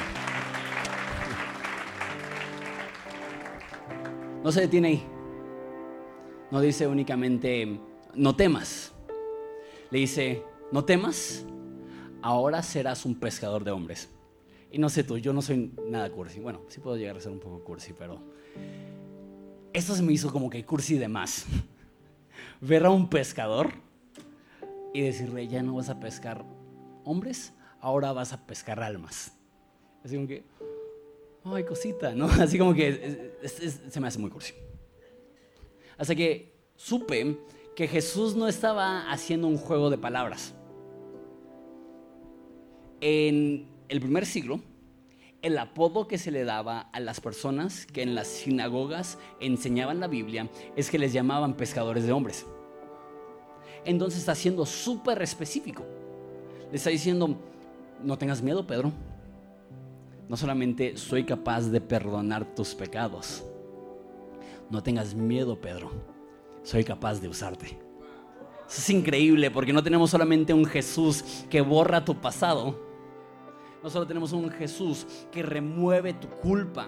No 4.42 4.50
se 4.50 4.62
detiene 4.62 4.88
ahí. 4.88 5.06
No 6.50 6.60
dice 6.60 6.86
únicamente, 6.86 7.78
no 8.14 8.34
temas. 8.34 8.92
Le 9.90 9.98
dice, 9.98 10.42
no 10.72 10.84
temas, 10.84 11.44
ahora 12.22 12.62
serás 12.62 13.04
un 13.04 13.14
pescador 13.18 13.64
de 13.64 13.70
hombres. 13.70 14.10
Y 14.72 14.78
no 14.78 14.88
sé 14.88 15.04
tú, 15.04 15.18
yo 15.18 15.32
no 15.32 15.42
soy 15.42 15.72
nada 15.88 16.10
cursi. 16.10 16.40
Bueno, 16.40 16.62
sí 16.68 16.80
puedo 16.80 16.96
llegar 16.96 17.16
a 17.16 17.20
ser 17.20 17.32
un 17.32 17.40
poco 17.40 17.62
cursi, 17.64 17.92
pero 17.92 18.20
esto 19.72 19.94
se 19.94 20.02
me 20.02 20.12
hizo 20.12 20.32
como 20.32 20.48
que 20.48 20.64
cursi 20.64 20.96
de 20.96 21.08
más. 21.08 21.46
Ver 22.60 22.86
a 22.86 22.90
un 22.90 23.08
pescador 23.08 23.72
y 24.92 25.02
decirle, 25.02 25.46
ya 25.46 25.62
no 25.62 25.74
vas 25.74 25.88
a 25.88 26.00
pescar 26.00 26.44
hombres, 27.04 27.52
ahora 27.80 28.12
vas 28.12 28.32
a 28.32 28.46
pescar 28.46 28.82
almas. 28.82 29.32
Así 30.04 30.16
como 30.16 30.26
que, 30.26 30.44
ay, 31.44 31.64
cosita, 31.64 32.14
¿no? 32.14 32.26
Así 32.40 32.58
como 32.58 32.74
que 32.74 33.36
se 33.46 34.00
me 34.00 34.08
hace 34.08 34.18
muy 34.18 34.30
cursi. 34.30 34.54
Hasta 35.96 36.14
que 36.14 36.52
supe 36.76 37.38
que 37.76 37.86
Jesús 37.86 38.34
no 38.34 38.48
estaba 38.48 39.10
haciendo 39.10 39.46
un 39.46 39.58
juego 39.58 39.90
de 39.90 39.98
palabras. 39.98 40.54
En 43.00 43.68
el 43.88 44.00
primer 44.00 44.26
siglo, 44.26 44.60
el 45.42 45.56
apodo 45.56 46.06
que 46.06 46.18
se 46.18 46.30
le 46.30 46.44
daba 46.44 46.80
a 46.80 47.00
las 47.00 47.20
personas 47.20 47.86
que 47.86 48.02
en 48.02 48.14
las 48.14 48.28
sinagogas 48.28 49.18
enseñaban 49.40 50.00
la 50.00 50.06
Biblia 50.06 50.50
es 50.76 50.90
que 50.90 50.98
les 50.98 51.12
llamaban 51.12 51.56
pescadores 51.56 52.04
de 52.04 52.12
hombres 52.12 52.46
entonces 53.84 54.20
está 54.20 54.34
siendo 54.34 54.66
súper 54.66 55.20
específico. 55.22 55.84
Le 56.70 56.76
está 56.76 56.90
diciendo, 56.90 57.36
no 58.02 58.18
tengas 58.18 58.42
miedo, 58.42 58.66
Pedro. 58.66 58.92
No 60.28 60.36
solamente 60.36 60.96
soy 60.96 61.24
capaz 61.24 61.62
de 61.62 61.80
perdonar 61.80 62.44
tus 62.54 62.74
pecados. 62.74 63.44
No 64.70 64.82
tengas 64.82 65.14
miedo, 65.14 65.60
Pedro. 65.60 65.90
Soy 66.62 66.84
capaz 66.84 67.20
de 67.20 67.28
usarte. 67.28 67.66
Eso 67.66 68.80
es 68.80 68.90
increíble 68.90 69.50
porque 69.50 69.72
no 69.72 69.82
tenemos 69.82 70.10
solamente 70.10 70.54
un 70.54 70.64
Jesús 70.64 71.24
que 71.50 71.60
borra 71.60 72.04
tu 72.04 72.14
pasado. 72.14 72.78
No 73.82 73.90
solo 73.90 74.06
tenemos 74.06 74.32
un 74.32 74.50
Jesús 74.50 75.06
que 75.32 75.42
remueve 75.42 76.12
tu 76.12 76.28
culpa 76.28 76.86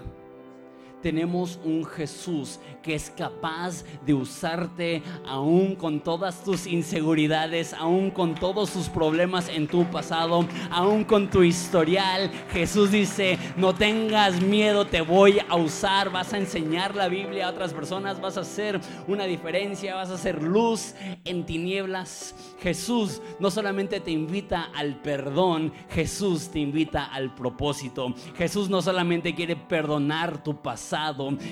tenemos 1.02 1.58
un 1.64 1.84
Jesús 1.84 2.60
que 2.82 2.94
es 2.94 3.10
capaz 3.10 3.84
de 4.06 4.14
usarte 4.14 5.02
aún 5.26 5.76
con 5.76 6.00
todas 6.00 6.42
tus 6.42 6.66
inseguridades, 6.66 7.74
aún 7.74 8.10
con 8.10 8.34
todos 8.34 8.70
sus 8.70 8.88
problemas 8.88 9.48
en 9.48 9.68
tu 9.68 9.84
pasado, 9.90 10.46
aún 10.70 11.04
con 11.04 11.28
tu 11.28 11.42
historial. 11.42 12.30
Jesús 12.52 12.90
dice, 12.90 13.38
no 13.56 13.74
tengas 13.74 14.40
miedo, 14.40 14.86
te 14.86 15.00
voy 15.00 15.40
a 15.48 15.56
usar, 15.56 16.10
vas 16.10 16.32
a 16.32 16.38
enseñar 16.38 16.94
la 16.94 17.08
Biblia 17.08 17.46
a 17.46 17.50
otras 17.50 17.72
personas, 17.72 18.20
vas 18.20 18.36
a 18.36 18.40
hacer 18.40 18.80
una 19.06 19.24
diferencia, 19.24 19.94
vas 19.94 20.10
a 20.10 20.14
hacer 20.14 20.42
luz 20.42 20.94
en 21.24 21.44
tinieblas. 21.44 22.34
Jesús 22.60 23.20
no 23.38 23.50
solamente 23.50 24.00
te 24.00 24.10
invita 24.10 24.70
al 24.74 25.00
perdón, 25.02 25.72
Jesús 25.90 26.48
te 26.48 26.60
invita 26.60 27.04
al 27.04 27.34
propósito. 27.34 28.14
Jesús 28.36 28.68
no 28.70 28.82
solamente 28.82 29.34
quiere 29.34 29.56
perdonar 29.56 30.42
tu 30.42 30.62
pasado, 30.62 30.91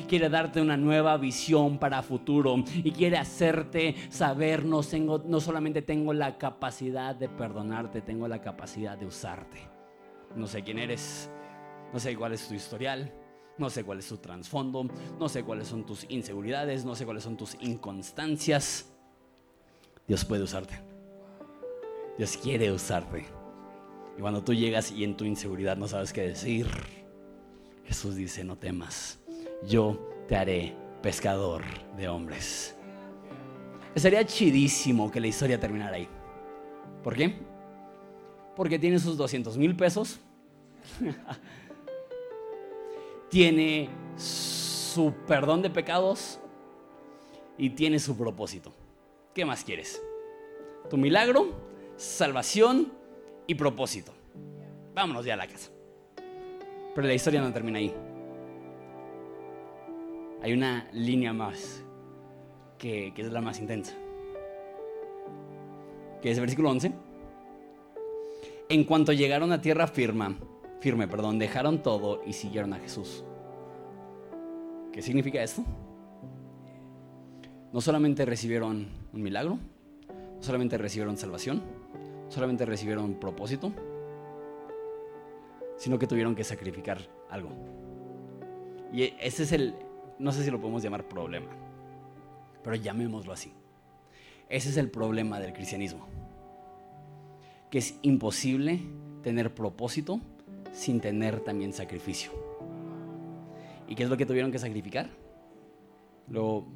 quiere 0.09 0.29
darte 0.29 0.61
una 0.61 0.77
nueva 0.77 1.17
visión 1.17 1.79
para 1.79 2.03
futuro 2.03 2.57
y 2.75 2.91
quiere 2.93 3.17
hacerte 3.17 3.95
saber, 4.11 4.65
no, 4.65 4.83
tengo, 4.83 5.23
no 5.25 5.41
solamente 5.41 5.83
tengo 5.83 6.13
la 6.13 6.37
capacidad 6.39 7.15
de 7.15 7.29
perdonarte, 7.29 8.01
tengo 8.01 8.29
la 8.29 8.41
capacidad 8.41 8.99
de 8.99 9.07
usarte. 9.07 9.69
No 10.37 10.47
sé 10.47 10.63
quién 10.63 10.79
eres, 10.79 11.31
no 11.93 11.99
sé 11.99 12.17
cuál 12.17 12.33
es 12.33 12.47
tu 12.47 12.55
historial, 12.55 13.13
no 13.59 13.71
sé 13.71 13.85
cuál 13.85 13.99
es 13.99 14.09
tu 14.09 14.17
trasfondo, 14.17 14.89
no 15.19 15.29
sé 15.29 15.43
cuáles 15.43 15.69
son 15.69 15.85
tus 15.85 16.07
inseguridades, 16.09 16.85
no 16.85 16.95
sé 16.95 17.05
cuáles 17.05 17.25
son 17.25 17.37
tus 17.37 17.57
inconstancias. 17.61 18.93
Dios 20.07 20.25
puede 20.25 20.43
usarte. 20.43 20.75
Dios 22.19 22.37
quiere 22.37 22.73
usarte. 22.73 23.27
Y 24.19 24.21
cuando 24.21 24.43
tú 24.43 24.53
llegas 24.53 24.91
y 24.91 25.05
en 25.05 25.17
tu 25.17 25.25
inseguridad 25.25 25.77
no 25.77 25.89
sabes 25.89 26.13
qué 26.13 26.23
decir, 26.23 26.67
Jesús 27.87 28.17
dice, 28.17 28.45
no 28.45 28.57
temas, 28.57 29.20
yo 29.67 29.99
te 30.29 30.37
haré 30.37 30.75
pescador 31.03 31.63
de 31.97 32.09
hombres. 32.09 32.77
Sería 33.97 34.25
chidísimo 34.25 35.11
que 35.11 35.21
la 35.21 35.27
historia 35.27 35.59
terminara 35.59 35.97
ahí. 35.97 36.09
¿Por 37.03 37.17
qué? 37.17 37.35
Porque 38.55 38.79
tiene 38.79 38.99
sus 38.99 39.17
200 39.17 39.57
mil 39.57 39.75
pesos. 39.75 40.21
tiene 43.31 43.89
su 44.17 45.13
perdón 45.27 45.63
de 45.63 45.71
pecados 45.71 46.41
y 47.57 47.71
tiene 47.71 47.99
su 47.99 48.17
propósito. 48.17 48.73
¿Qué 49.35 49.45
más 49.45 49.65
quieres? 49.65 50.03
Tu 50.89 50.97
milagro, 50.97 51.53
salvación 51.97 52.93
y 53.47 53.55
propósito. 53.55 54.13
Vámonos 54.95 55.25
ya 55.25 55.35
a 55.35 55.37
la 55.37 55.47
casa. 55.47 55.71
Pero 56.95 57.07
la 57.07 57.15
historia 57.15 57.41
no 57.41 57.53
termina 57.53 57.79
ahí. 57.79 57.95
Hay 60.43 60.53
una 60.53 60.89
línea 60.93 61.33
más 61.33 61.85
que, 62.79 63.13
que 63.15 63.23
es 63.23 63.31
la 63.31 63.41
más 63.41 63.61
intensa. 63.61 63.95
Que 66.23 66.31
es 66.31 66.37
el 66.37 66.43
versículo 66.43 66.71
11. 66.71 66.93
En 68.69 68.85
cuanto 68.85 69.13
llegaron 69.13 69.53
a 69.53 69.61
tierra 69.61 69.87
firme, 69.87 70.37
firme, 70.81 71.09
perdón, 71.09 71.39
dejaron 71.39 71.83
todo 71.83 72.23
y 72.25 72.33
siguieron 72.33 72.73
a 72.73 72.79
Jesús. 72.79 73.25
¿Qué 74.93 75.03
significa 75.03 75.43
esto? 75.43 75.65
No 77.73 77.81
solamente 77.81 78.25
recibieron 78.25 78.89
un 79.13 79.23
milagro, 79.23 79.59
no 80.09 80.43
solamente 80.43 80.79
recibieron 80.79 81.17
salvación, 81.17 81.63
no 82.25 82.31
solamente 82.31 82.65
recibieron 82.65 83.15
propósito, 83.15 83.73
sino 85.77 85.99
que 85.99 86.07
tuvieron 86.07 86.35
que 86.35 86.45
sacrificar 86.45 86.99
algo. 87.29 87.51
Y 88.93 89.15
ese 89.21 89.45
es 89.45 89.53
el, 89.53 89.75
no 90.21 90.33
sé 90.33 90.45
si 90.45 90.51
lo 90.51 90.61
podemos 90.61 90.83
llamar 90.83 91.09
problema, 91.09 91.49
pero 92.63 92.77
llamémoslo 92.77 93.33
así. 93.33 93.53
Ese 94.49 94.69
es 94.69 94.77
el 94.77 94.91
problema 94.91 95.41
del 95.41 95.53
cristianismo, 95.53 96.07
que 97.71 97.79
es 97.79 97.99
imposible 98.03 98.81
tener 99.23 99.55
propósito 99.55 100.21
sin 100.73 101.01
tener 101.01 101.41
también 101.41 101.73
sacrificio. 101.73 102.33
¿Y 103.89 103.95
qué 103.95 104.05
es 104.05 104.11
lo 104.11 104.17
que 104.17 104.27
tuvieron 104.27 104.53
que 104.53 104.59
sacrificar? 104.59 105.09
Lo, 106.29 106.67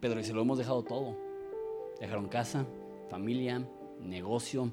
Pedro 0.00 0.18
dice, 0.18 0.32
lo 0.32 0.42
hemos 0.42 0.58
dejado 0.58 0.82
todo. 0.82 1.16
Dejaron 2.00 2.28
casa, 2.28 2.64
familia, 3.10 3.66
negocio. 4.00 4.70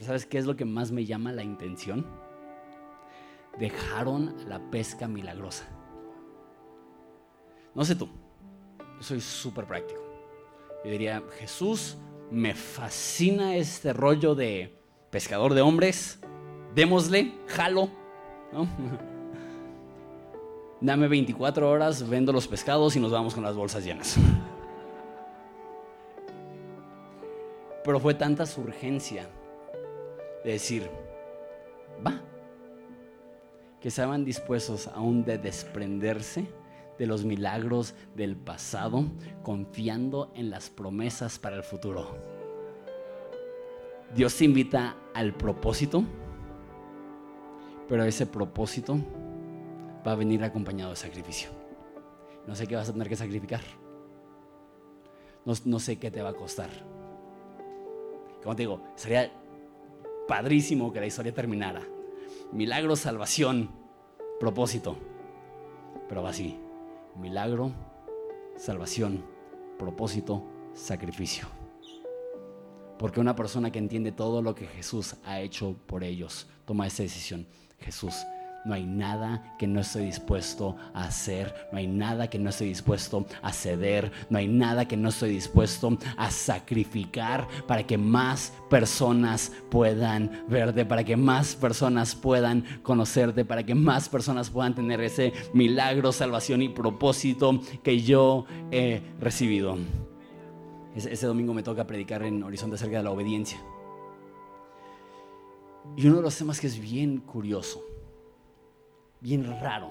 ¿Sabes 0.00 0.26
qué 0.26 0.38
es 0.38 0.46
lo 0.46 0.56
que 0.56 0.64
más 0.64 0.92
me 0.92 1.04
llama 1.04 1.32
la 1.32 1.42
intención? 1.42 2.06
Dejaron 3.58 4.36
la 4.48 4.70
pesca 4.70 5.08
milagrosa. 5.08 5.68
No 7.74 7.84
sé 7.84 7.94
tú, 7.94 8.08
yo 8.78 9.02
soy 9.02 9.20
súper 9.20 9.64
práctico. 9.64 10.00
Yo 10.84 10.90
diría, 10.90 11.22
Jesús, 11.38 11.96
me 12.30 12.54
fascina 12.54 13.56
este 13.56 13.92
rollo 13.92 14.34
de 14.34 14.76
pescador 15.10 15.54
de 15.54 15.60
hombres. 15.62 16.20
Démosle, 16.74 17.32
jalo. 17.46 17.90
Dame 20.80 21.08
24 21.08 21.68
horas, 21.68 22.08
vendo 22.08 22.32
los 22.32 22.46
pescados 22.46 22.94
y 22.96 23.00
nos 23.00 23.10
vamos 23.10 23.34
con 23.34 23.42
las 23.42 23.56
bolsas 23.56 23.84
llenas. 23.84 24.16
Pero 27.84 27.98
fue 28.00 28.14
tanta 28.14 28.46
su 28.46 28.60
urgencia 28.60 29.28
de 30.44 30.52
decir, 30.52 30.88
va, 32.06 32.20
que 33.80 33.88
estaban 33.88 34.24
dispuestos 34.24 34.86
aún 34.88 35.24
de 35.24 35.38
desprenderse 35.38 36.46
de 36.98 37.06
los 37.06 37.24
milagros 37.24 37.94
del 38.14 38.36
pasado, 38.36 39.04
confiando 39.42 40.32
en 40.34 40.50
las 40.50 40.68
promesas 40.70 41.38
para 41.38 41.56
el 41.56 41.62
futuro. 41.62 42.16
Dios 44.14 44.36
te 44.36 44.44
invita 44.44 44.96
al 45.14 45.34
propósito, 45.34 46.02
pero 47.88 48.04
ese 48.04 48.26
propósito 48.26 48.98
va 50.06 50.12
a 50.12 50.16
venir 50.16 50.42
acompañado 50.42 50.90
de 50.90 50.96
sacrificio. 50.96 51.50
No 52.46 52.54
sé 52.54 52.66
qué 52.66 52.76
vas 52.76 52.88
a 52.88 52.92
tener 52.92 53.08
que 53.08 53.16
sacrificar. 53.16 53.60
No, 55.44 55.52
no 55.64 55.78
sé 55.78 55.98
qué 55.98 56.10
te 56.10 56.22
va 56.22 56.30
a 56.30 56.34
costar. 56.34 56.70
Como 58.42 58.56
te 58.56 58.62
digo, 58.62 58.82
sería 58.96 59.30
padrísimo 60.26 60.92
que 60.92 61.00
la 61.00 61.06
historia 61.06 61.32
terminara. 61.32 61.82
Milagro, 62.52 62.96
salvación, 62.96 63.70
propósito. 64.40 64.96
Pero 66.08 66.22
va 66.22 66.30
así. 66.30 66.58
Milagro, 67.18 67.72
salvación, 68.56 69.24
propósito, 69.76 70.44
sacrificio. 70.72 71.48
Porque 72.96 73.18
una 73.18 73.34
persona 73.34 73.72
que 73.72 73.80
entiende 73.80 74.12
todo 74.12 74.40
lo 74.40 74.54
que 74.54 74.66
Jesús 74.66 75.16
ha 75.24 75.40
hecho 75.40 75.76
por 75.86 76.04
ellos 76.04 76.48
toma 76.64 76.86
esa 76.86 77.02
decisión. 77.02 77.46
Jesús, 77.80 78.14
no 78.68 78.74
hay 78.74 78.84
nada 78.84 79.56
que 79.58 79.66
no 79.66 79.80
estoy 79.80 80.04
dispuesto 80.04 80.76
a 80.92 81.04
hacer, 81.04 81.54
no 81.72 81.78
hay 81.78 81.86
nada 81.86 82.28
que 82.28 82.38
no 82.38 82.50
estoy 82.50 82.68
dispuesto 82.68 83.24
a 83.40 83.50
ceder, 83.50 84.12
no 84.28 84.36
hay 84.36 84.46
nada 84.46 84.86
que 84.86 84.96
no 84.96 85.08
estoy 85.08 85.30
dispuesto 85.30 85.96
a 86.18 86.30
sacrificar 86.30 87.48
para 87.66 87.86
que 87.86 87.96
más 87.96 88.52
personas 88.68 89.52
puedan 89.70 90.44
verte, 90.48 90.84
para 90.84 91.02
que 91.02 91.16
más 91.16 91.56
personas 91.56 92.14
puedan 92.14 92.62
conocerte, 92.82 93.46
para 93.46 93.64
que 93.64 93.74
más 93.74 94.10
personas 94.10 94.50
puedan 94.50 94.74
tener 94.74 95.00
ese 95.00 95.32
milagro, 95.54 96.12
salvación 96.12 96.60
y 96.60 96.68
propósito 96.68 97.62
que 97.82 98.02
yo 98.02 98.44
he 98.70 99.00
recibido. 99.18 99.78
Ese, 100.94 101.26
domingo 101.26 101.54
me 101.54 101.62
toca 101.62 101.86
predicar 101.86 102.22
en 102.22 102.42
Horizonte 102.42 102.74
acerca 102.74 102.98
de 102.98 103.04
la 103.04 103.12
obediencia. 103.12 103.58
Y 105.96 106.06
uno 106.06 106.16
de 106.16 106.22
los 106.22 106.36
temas 106.36 106.60
que 106.60 106.66
es 106.66 106.78
bien 106.78 107.20
curioso 107.20 107.82
bien 109.20 109.44
raro. 109.60 109.88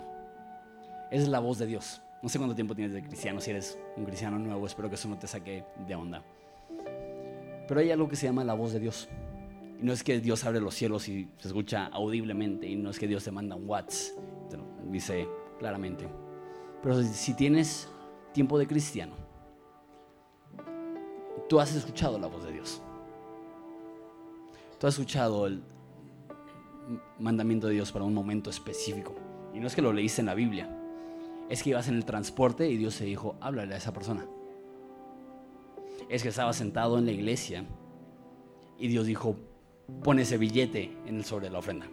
Es 1.11 1.27
la 1.27 1.39
voz 1.39 1.57
de 1.57 1.67
Dios. 1.67 2.01
No 2.21 2.29
sé 2.29 2.37
cuánto 2.37 2.55
tiempo 2.55 2.75
tienes 2.75 2.93
de 2.93 3.03
cristiano, 3.03 3.39
si 3.39 3.51
eres 3.51 3.79
un 3.95 4.05
cristiano 4.05 4.39
nuevo, 4.39 4.65
espero 4.65 4.89
que 4.89 4.95
eso 4.95 5.07
no 5.07 5.17
te 5.17 5.27
saque 5.27 5.63
de 5.87 5.95
onda. 5.95 6.23
Pero 7.67 7.79
hay 7.79 7.91
algo 7.91 8.07
que 8.07 8.15
se 8.15 8.25
llama 8.25 8.43
la 8.43 8.53
voz 8.53 8.73
de 8.73 8.79
Dios. 8.79 9.07
Y 9.79 9.85
no 9.85 9.93
es 9.93 10.03
que 10.03 10.19
Dios 10.19 10.43
abre 10.45 10.59
los 10.59 10.73
cielos 10.73 11.07
y 11.07 11.29
se 11.37 11.47
escucha 11.47 11.85
audiblemente, 11.87 12.67
y 12.67 12.75
no 12.75 12.89
es 12.89 12.97
que 12.97 13.07
Dios 13.07 13.23
te 13.23 13.31
manda 13.31 13.55
un 13.55 13.69
WhatsApp, 13.69 14.17
dice 14.89 15.27
claramente. 15.59 16.07
Pero 16.81 17.03
si 17.03 17.33
tienes 17.33 17.87
tiempo 18.33 18.57
de 18.57 18.67
cristiano, 18.67 19.15
tú 21.47 21.59
has 21.59 21.75
escuchado 21.75 22.17
la 22.17 22.27
voz 22.27 22.43
de 22.45 22.53
Dios. 22.53 22.81
Tú 24.79 24.87
has 24.87 24.93
escuchado 24.93 25.47
el, 25.47 25.61
mandamiento 27.19 27.67
de 27.67 27.73
Dios 27.73 27.91
para 27.91 28.05
un 28.05 28.13
momento 28.13 28.49
específico. 28.49 29.15
Y 29.53 29.59
no 29.59 29.67
es 29.67 29.75
que 29.75 29.81
lo 29.81 29.93
leíste 29.93 30.21
en 30.21 30.27
la 30.27 30.33
Biblia, 30.33 30.69
es 31.49 31.63
que 31.63 31.71
ibas 31.71 31.87
en 31.87 31.95
el 31.95 32.05
transporte 32.05 32.69
y 32.69 32.77
Dios 32.77 32.95
se 32.95 33.05
dijo, 33.05 33.35
háblale 33.41 33.73
a 33.73 33.77
esa 33.77 33.93
persona. 33.93 34.25
Es 36.09 36.23
que 36.23 36.29
estaba 36.29 36.53
sentado 36.53 36.97
en 36.97 37.05
la 37.05 37.11
iglesia 37.11 37.65
y 38.77 38.87
Dios 38.87 39.05
dijo, 39.05 39.35
pon 40.03 40.19
ese 40.19 40.37
billete 40.37 40.95
en 41.05 41.17
el 41.17 41.25
sobre 41.25 41.45
de 41.45 41.51
la 41.51 41.59
ofrenda. 41.59 41.87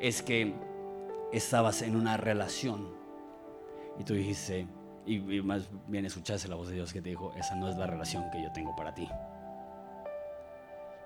Es 0.00 0.22
que 0.22 0.54
estabas 1.32 1.82
en 1.82 1.96
una 1.96 2.16
relación 2.16 2.88
y 3.98 4.04
tú 4.04 4.14
dijiste, 4.14 4.66
y 5.06 5.18
más 5.42 5.68
bien 5.88 6.06
escuchaste 6.06 6.48
la 6.48 6.56
voz 6.56 6.68
de 6.68 6.74
Dios 6.74 6.92
que 6.92 7.02
te 7.02 7.10
dijo, 7.10 7.32
esa 7.36 7.54
no 7.56 7.68
es 7.68 7.76
la 7.76 7.86
relación 7.86 8.30
que 8.30 8.42
yo 8.42 8.52
tengo 8.52 8.74
para 8.76 8.94
ti. 8.94 9.08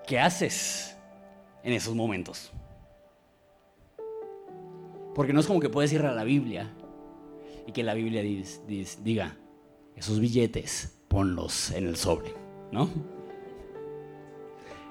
¿Qué 0.07 0.19
haces? 0.19 0.95
En 1.65 1.73
esos 1.73 1.95
momentos. 1.95 2.51
Porque 5.13 5.33
no 5.33 5.39
es 5.39 5.47
como 5.47 5.59
que 5.59 5.69
puedes 5.69 5.91
ir 5.91 6.05
a 6.05 6.13
la 6.13 6.23
Biblia 6.23 6.71
y 7.65 7.71
que 7.71 7.83
la 7.83 7.95
Biblia 7.95 8.21
diga, 8.21 9.35
esos 9.95 10.19
billetes, 10.19 11.01
ponlos 11.07 11.71
en 11.71 11.87
el 11.87 11.95
sobre, 11.95 12.33
¿no? 12.71 12.87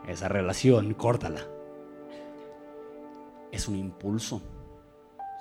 Esa 0.08 0.28
relación, 0.28 0.94
córtala. 0.94 1.46
Es 3.52 3.68
un 3.68 3.76
impulso, 3.76 4.42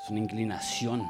es 0.03 0.11
una 0.11 0.19
inclinación. 0.19 1.03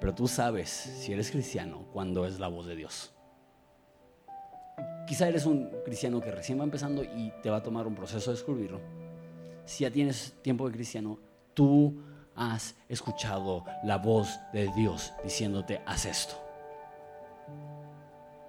Pero 0.00 0.14
tú 0.14 0.28
sabes, 0.28 0.68
si 0.68 1.14
eres 1.14 1.30
cristiano, 1.30 1.86
cuando 1.92 2.26
es 2.26 2.38
la 2.38 2.48
voz 2.48 2.66
de 2.66 2.76
Dios. 2.76 3.17
Quizá 5.06 5.28
eres 5.28 5.46
un 5.46 5.70
cristiano 5.84 6.20
que 6.20 6.30
recién 6.30 6.60
va 6.60 6.64
empezando 6.64 7.02
y 7.02 7.32
te 7.42 7.50
va 7.50 7.58
a 7.58 7.62
tomar 7.62 7.86
un 7.86 7.94
proceso 7.94 8.30
de 8.30 8.36
descubrirlo. 8.36 8.80
Si 9.64 9.84
ya 9.84 9.90
tienes 9.90 10.34
tiempo 10.42 10.66
de 10.66 10.74
cristiano, 10.74 11.18
tú 11.54 11.94
has 12.36 12.76
escuchado 12.88 13.64
la 13.84 13.98
voz 13.98 14.38
de 14.52 14.68
Dios 14.76 15.12
diciéndote, 15.24 15.80
haz 15.86 16.06
esto. 16.06 16.34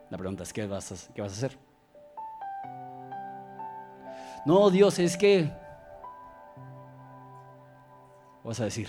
La 0.09 0.17
pregunta 0.17 0.43
es, 0.43 0.53
¿qué 0.53 0.67
vas 0.67 0.91
a, 0.91 1.13
qué 1.13 1.21
vas 1.21 1.31
a 1.31 1.35
hacer? 1.35 1.57
No, 4.45 4.69
Dios, 4.69 4.99
es 4.99 5.17
que... 5.17 5.51
Vas 8.43 8.59
a 8.59 8.65
decir, 8.65 8.87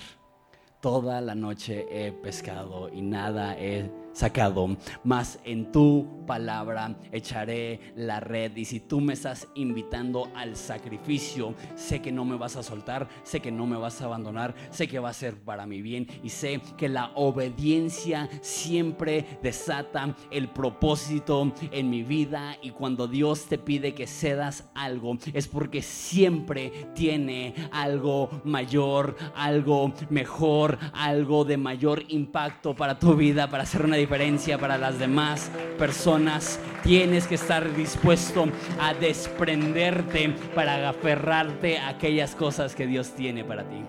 toda 0.81 1.20
la 1.20 1.35
noche 1.35 1.87
he 1.90 2.12
pescado 2.12 2.88
y 2.88 3.03
nada 3.03 3.57
he 3.59 3.90
sacado, 4.12 4.77
más 5.05 5.38
en 5.44 5.73
tu 5.73 6.25
palabra 6.27 6.96
echaré 7.12 7.81
la 7.96 8.20
red. 8.20 8.57
Y 8.57 8.64
si 8.64 8.81
tú 8.81 9.01
me 9.01 9.14
estás 9.14 9.49
invitando 9.55 10.31
al 10.35 10.57
sacrificio, 10.57 11.55
sé 11.75 12.01
que 12.01 12.12
no 12.12 12.25
me 12.25 12.37
vas 12.37 12.57
a 12.57 12.62
soltar, 12.62 13.09
sé 13.23 13.40
que 13.40 13.51
no 13.51 13.66
me 13.66 13.77
vas 13.77 14.01
a 14.01 14.07
abandonar, 14.07 14.55
sé 14.70 14.88
que 14.88 14.99
va 14.99 15.11
a 15.11 15.14
ser 15.14 15.37
para 15.37 15.66
mi 15.66 15.83
bien 15.83 16.07
y 16.23 16.29
sé 16.29 16.61
que 16.77 16.88
la 16.88 17.11
obediencia 17.14 18.29
siempre 18.40 19.38
desata 19.42 20.14
el 20.31 20.49
propósito 20.49 21.53
en 21.73 21.90
mi 21.90 22.03
vida 22.03 22.57
y 22.62 22.70
cuando 22.70 23.09
Dios 23.09 23.46
te 23.46 23.59
pide 23.59 23.94
que 23.94 24.07
cedas 24.07 24.70
algo 24.75 25.18
es 25.33 25.49
porque 25.49 25.83
siempre 25.83 26.88
tiene 26.94 27.55
algo 27.73 28.31
mayor, 28.44 29.16
algo 29.35 29.92
mejor, 30.11 30.79
algo 30.92 31.44
de 31.44 31.57
mayor 31.57 32.05
impacto 32.09 32.75
para 32.75 32.99
tu 32.99 33.14
vida, 33.14 33.49
para 33.49 33.64
hacer 33.64 33.85
una 33.85 33.96
diferencia 34.01 34.59
para 34.59 34.77
las 34.79 34.99
demás 34.99 35.51
personas. 35.79 36.59
Tienes 36.83 37.27
que 37.27 37.37
estar 37.37 37.75
dispuesto 37.75 38.47
a 38.81 38.95
desprenderte 38.95 40.35
para 40.55 40.89
aferrarte 40.89 41.79
a 41.79 41.91
aquellas 41.91 42.35
cosas 42.35 42.75
que 42.75 42.87
Dios 42.87 43.15
tiene 43.15 43.45
para 43.45 43.69
ti. 43.69 43.85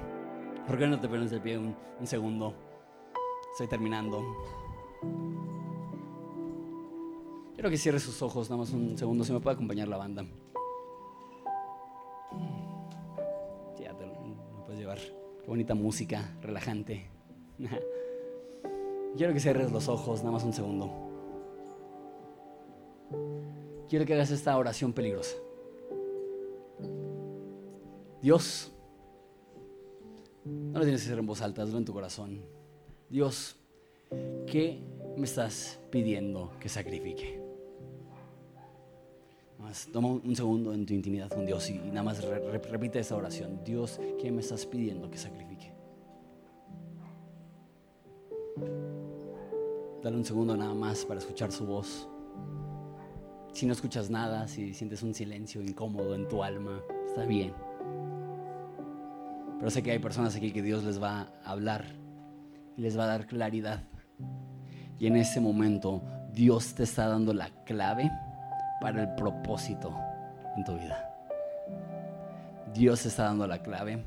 ¿Por 0.67 0.78
qué 0.78 0.88
no 0.88 1.00
te 1.00 1.08
pones 1.08 1.32
el 1.32 1.41
pie 1.41 1.58
un, 1.58 1.76
un 2.00 2.08
segundo? 2.08 2.54
Estoy 3.54 3.67
terminando. 3.67 4.24
Quiero 7.54 7.69
que 7.69 7.78
cierres 7.78 8.04
sus 8.04 8.21
ojos, 8.21 8.50
nada 8.50 8.62
más 8.62 8.71
un 8.71 8.97
segundo. 8.97 9.24
Si 9.24 9.34
me 9.34 9.39
puede 9.39 9.56
acompañar 9.56 9.88
la 9.88 9.97
banda. 9.97 10.26
Ya 13.80 13.95
te 13.97 14.06
lo 14.06 14.65
puedes 14.65 14.80
llevar. 14.80 14.97
Qué 14.97 15.47
bonita 15.47 15.76
música, 15.76 16.38
relajante. 16.41 17.10
Quiero 19.15 19.34
que 19.34 19.39
cierres 19.39 19.71
los 19.71 19.88
ojos, 19.88 20.19
nada 20.19 20.32
más 20.32 20.43
un 20.43 20.54
segundo. 20.54 20.89
Quiero 23.89 24.06
que 24.06 24.13
hagas 24.13 24.32
esta 24.32 24.58
oración 24.58 24.93
peligrosa. 24.93 25.36
Dios, 28.21 28.71
no 30.45 30.80
lo 30.80 30.86
tienes 30.86 31.02
que 31.02 31.08
hacer 31.08 31.19
en 31.19 31.26
voz 31.26 31.41
alta, 31.41 31.63
hazlo 31.63 31.78
en 31.78 31.86
tu 31.86 31.91
corazón. 31.93 32.41
Dios, 33.10 33.58
¿qué 34.47 34.80
me 35.17 35.26
estás 35.26 35.80
pidiendo 35.89 36.52
que 36.60 36.69
sacrifique? 36.69 37.41
Nada 39.58 39.69
más, 39.69 39.89
toma 39.91 40.08
un 40.10 40.36
segundo 40.36 40.74
en 40.74 40.86
tu 40.86 40.93
intimidad 40.93 41.30
con 41.30 41.45
Dios 41.45 41.69
y, 41.69 41.74
nada 41.74 42.04
más 42.04 42.24
re- 42.24 42.39
re- 42.39 42.60
repite 42.60 43.00
esa 43.00 43.15
oración. 43.15 43.60
Dios, 43.65 44.00
¿qué 44.19 44.32
me 44.32 44.41
estás 44.41 44.65
pidiendo 44.65 45.10
que 45.12 45.17
sacrifique? 45.17 45.70
Dale 50.03 50.17
un 50.17 50.25
segundo 50.25 50.57
nada 50.57 50.73
más 50.73 51.05
para 51.05 51.19
escuchar 51.19 51.51
su 51.51 51.65
voz. 51.67 52.09
Si 53.53 53.67
no 53.67 53.73
escuchas 53.73 54.09
nada, 54.09 54.47
si 54.47 54.73
sientes 54.73 55.03
un 55.03 55.13
silencio 55.13 55.61
incómodo 55.61 56.15
en 56.15 56.27
tu 56.27 56.43
alma, 56.43 56.81
está 57.05 57.23
bien. 57.25 57.53
Pero 59.59 59.69
sé 59.69 59.83
que 59.83 59.91
hay 59.91 59.99
personas 59.99 60.35
aquí 60.35 60.51
que 60.51 60.63
Dios 60.63 60.83
les 60.83 61.01
va 61.01 61.27
a 61.45 61.51
hablar 61.51 61.85
y 62.77 62.81
les 62.81 62.97
va 62.97 63.03
a 63.03 63.07
dar 63.07 63.27
claridad. 63.27 63.83
Y 64.97 65.05
en 65.05 65.17
ese 65.17 65.39
momento 65.39 66.01
Dios 66.33 66.73
te 66.73 66.81
está 66.81 67.07
dando 67.07 67.31
la 67.31 67.51
clave 67.63 68.09
para 68.81 69.03
el 69.03 69.13
propósito 69.13 69.95
en 70.57 70.63
tu 70.63 70.73
vida. 70.73 71.13
Dios 72.73 73.05
está 73.05 73.25
dando 73.25 73.45
la 73.45 73.61
clave 73.61 74.03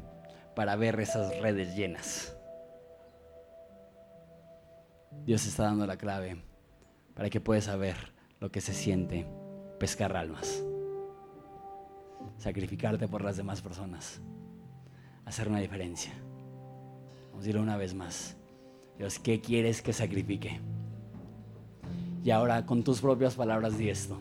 para 0.57 0.75
ver 0.75 0.99
esas 0.99 1.39
redes 1.39 1.77
llenas. 1.77 2.35
Dios 5.27 5.47
está 5.47 5.65
dando 5.65 5.87
la 5.87 5.97
clave 5.97 6.37
para 7.15 7.31
que 7.31 7.41
puedas 7.41 7.65
saber 7.65 7.97
lo 8.41 8.51
que 8.51 8.61
se 8.61 8.75
siente 8.75 9.27
pescar 9.79 10.15
almas, 10.17 10.63
sacrificarte 12.37 13.09
por 13.09 13.25
las 13.25 13.37
demás 13.37 13.63
personas, 13.63 14.21
hacer 15.25 15.49
una 15.49 15.61
diferencia. 15.61 16.13
Vamos 17.29 17.37
a 17.37 17.39
decirlo 17.39 17.63
una 17.63 17.79
vez 17.79 17.95
más. 17.95 18.37
Dios, 18.99 19.19
¿qué 19.19 19.41
quieres 19.41 19.81
que 19.81 19.93
sacrifique? 19.93 20.61
Y 22.23 22.31
ahora 22.31 22.67
con 22.67 22.85
tus 22.85 23.01
propias 23.01 23.35
palabras 23.35 23.79
di 23.79 23.89
esto. 23.89 24.19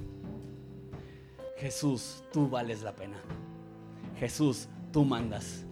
Jesús, 1.57 2.23
tú 2.31 2.49
vales 2.49 2.81
la 2.81 2.93
pena. 2.95 3.17
Jesús, 4.19 4.67
tú 4.91 5.03
mandas. 5.03 5.65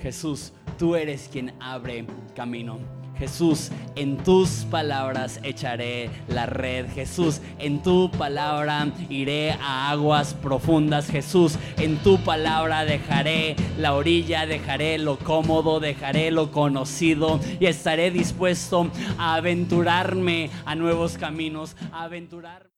Jesús, 0.00 0.52
tú 0.78 0.96
eres 0.96 1.28
quien 1.30 1.54
abre 1.60 2.06
camino. 2.34 3.03
Jesús, 3.18 3.70
en 3.94 4.16
tus 4.16 4.66
palabras 4.70 5.40
echaré 5.42 6.10
la 6.28 6.46
red. 6.46 6.86
Jesús, 6.92 7.40
en 7.58 7.82
tu 7.82 8.10
palabra 8.10 8.88
iré 9.08 9.52
a 9.52 9.90
aguas 9.90 10.34
profundas. 10.34 11.08
Jesús, 11.08 11.56
en 11.78 11.96
tu 11.98 12.18
palabra 12.18 12.84
dejaré 12.84 13.56
la 13.78 13.94
orilla, 13.94 14.46
dejaré 14.46 14.98
lo 14.98 15.18
cómodo, 15.18 15.80
dejaré 15.80 16.30
lo 16.30 16.50
conocido 16.50 17.40
y 17.60 17.66
estaré 17.66 18.10
dispuesto 18.10 18.90
a 19.18 19.36
aventurarme 19.36 20.50
a 20.64 20.74
nuevos 20.74 21.16
caminos, 21.16 21.76
a 21.92 22.04
aventurar. 22.04 22.70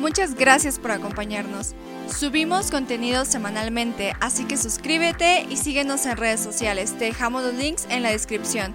Muchas 0.00 0.34
gracias 0.34 0.78
por 0.78 0.90
acompañarnos. 0.90 1.74
Subimos 2.06 2.70
contenido 2.70 3.24
semanalmente, 3.24 4.12
así 4.20 4.44
que 4.44 4.56
suscríbete 4.58 5.46
y 5.48 5.56
síguenos 5.56 6.04
en 6.04 6.18
redes 6.18 6.40
sociales. 6.40 6.92
Te 6.98 7.06
dejamos 7.06 7.42
los 7.42 7.54
links 7.54 7.86
en 7.88 8.02
la 8.02 8.10
descripción. 8.10 8.74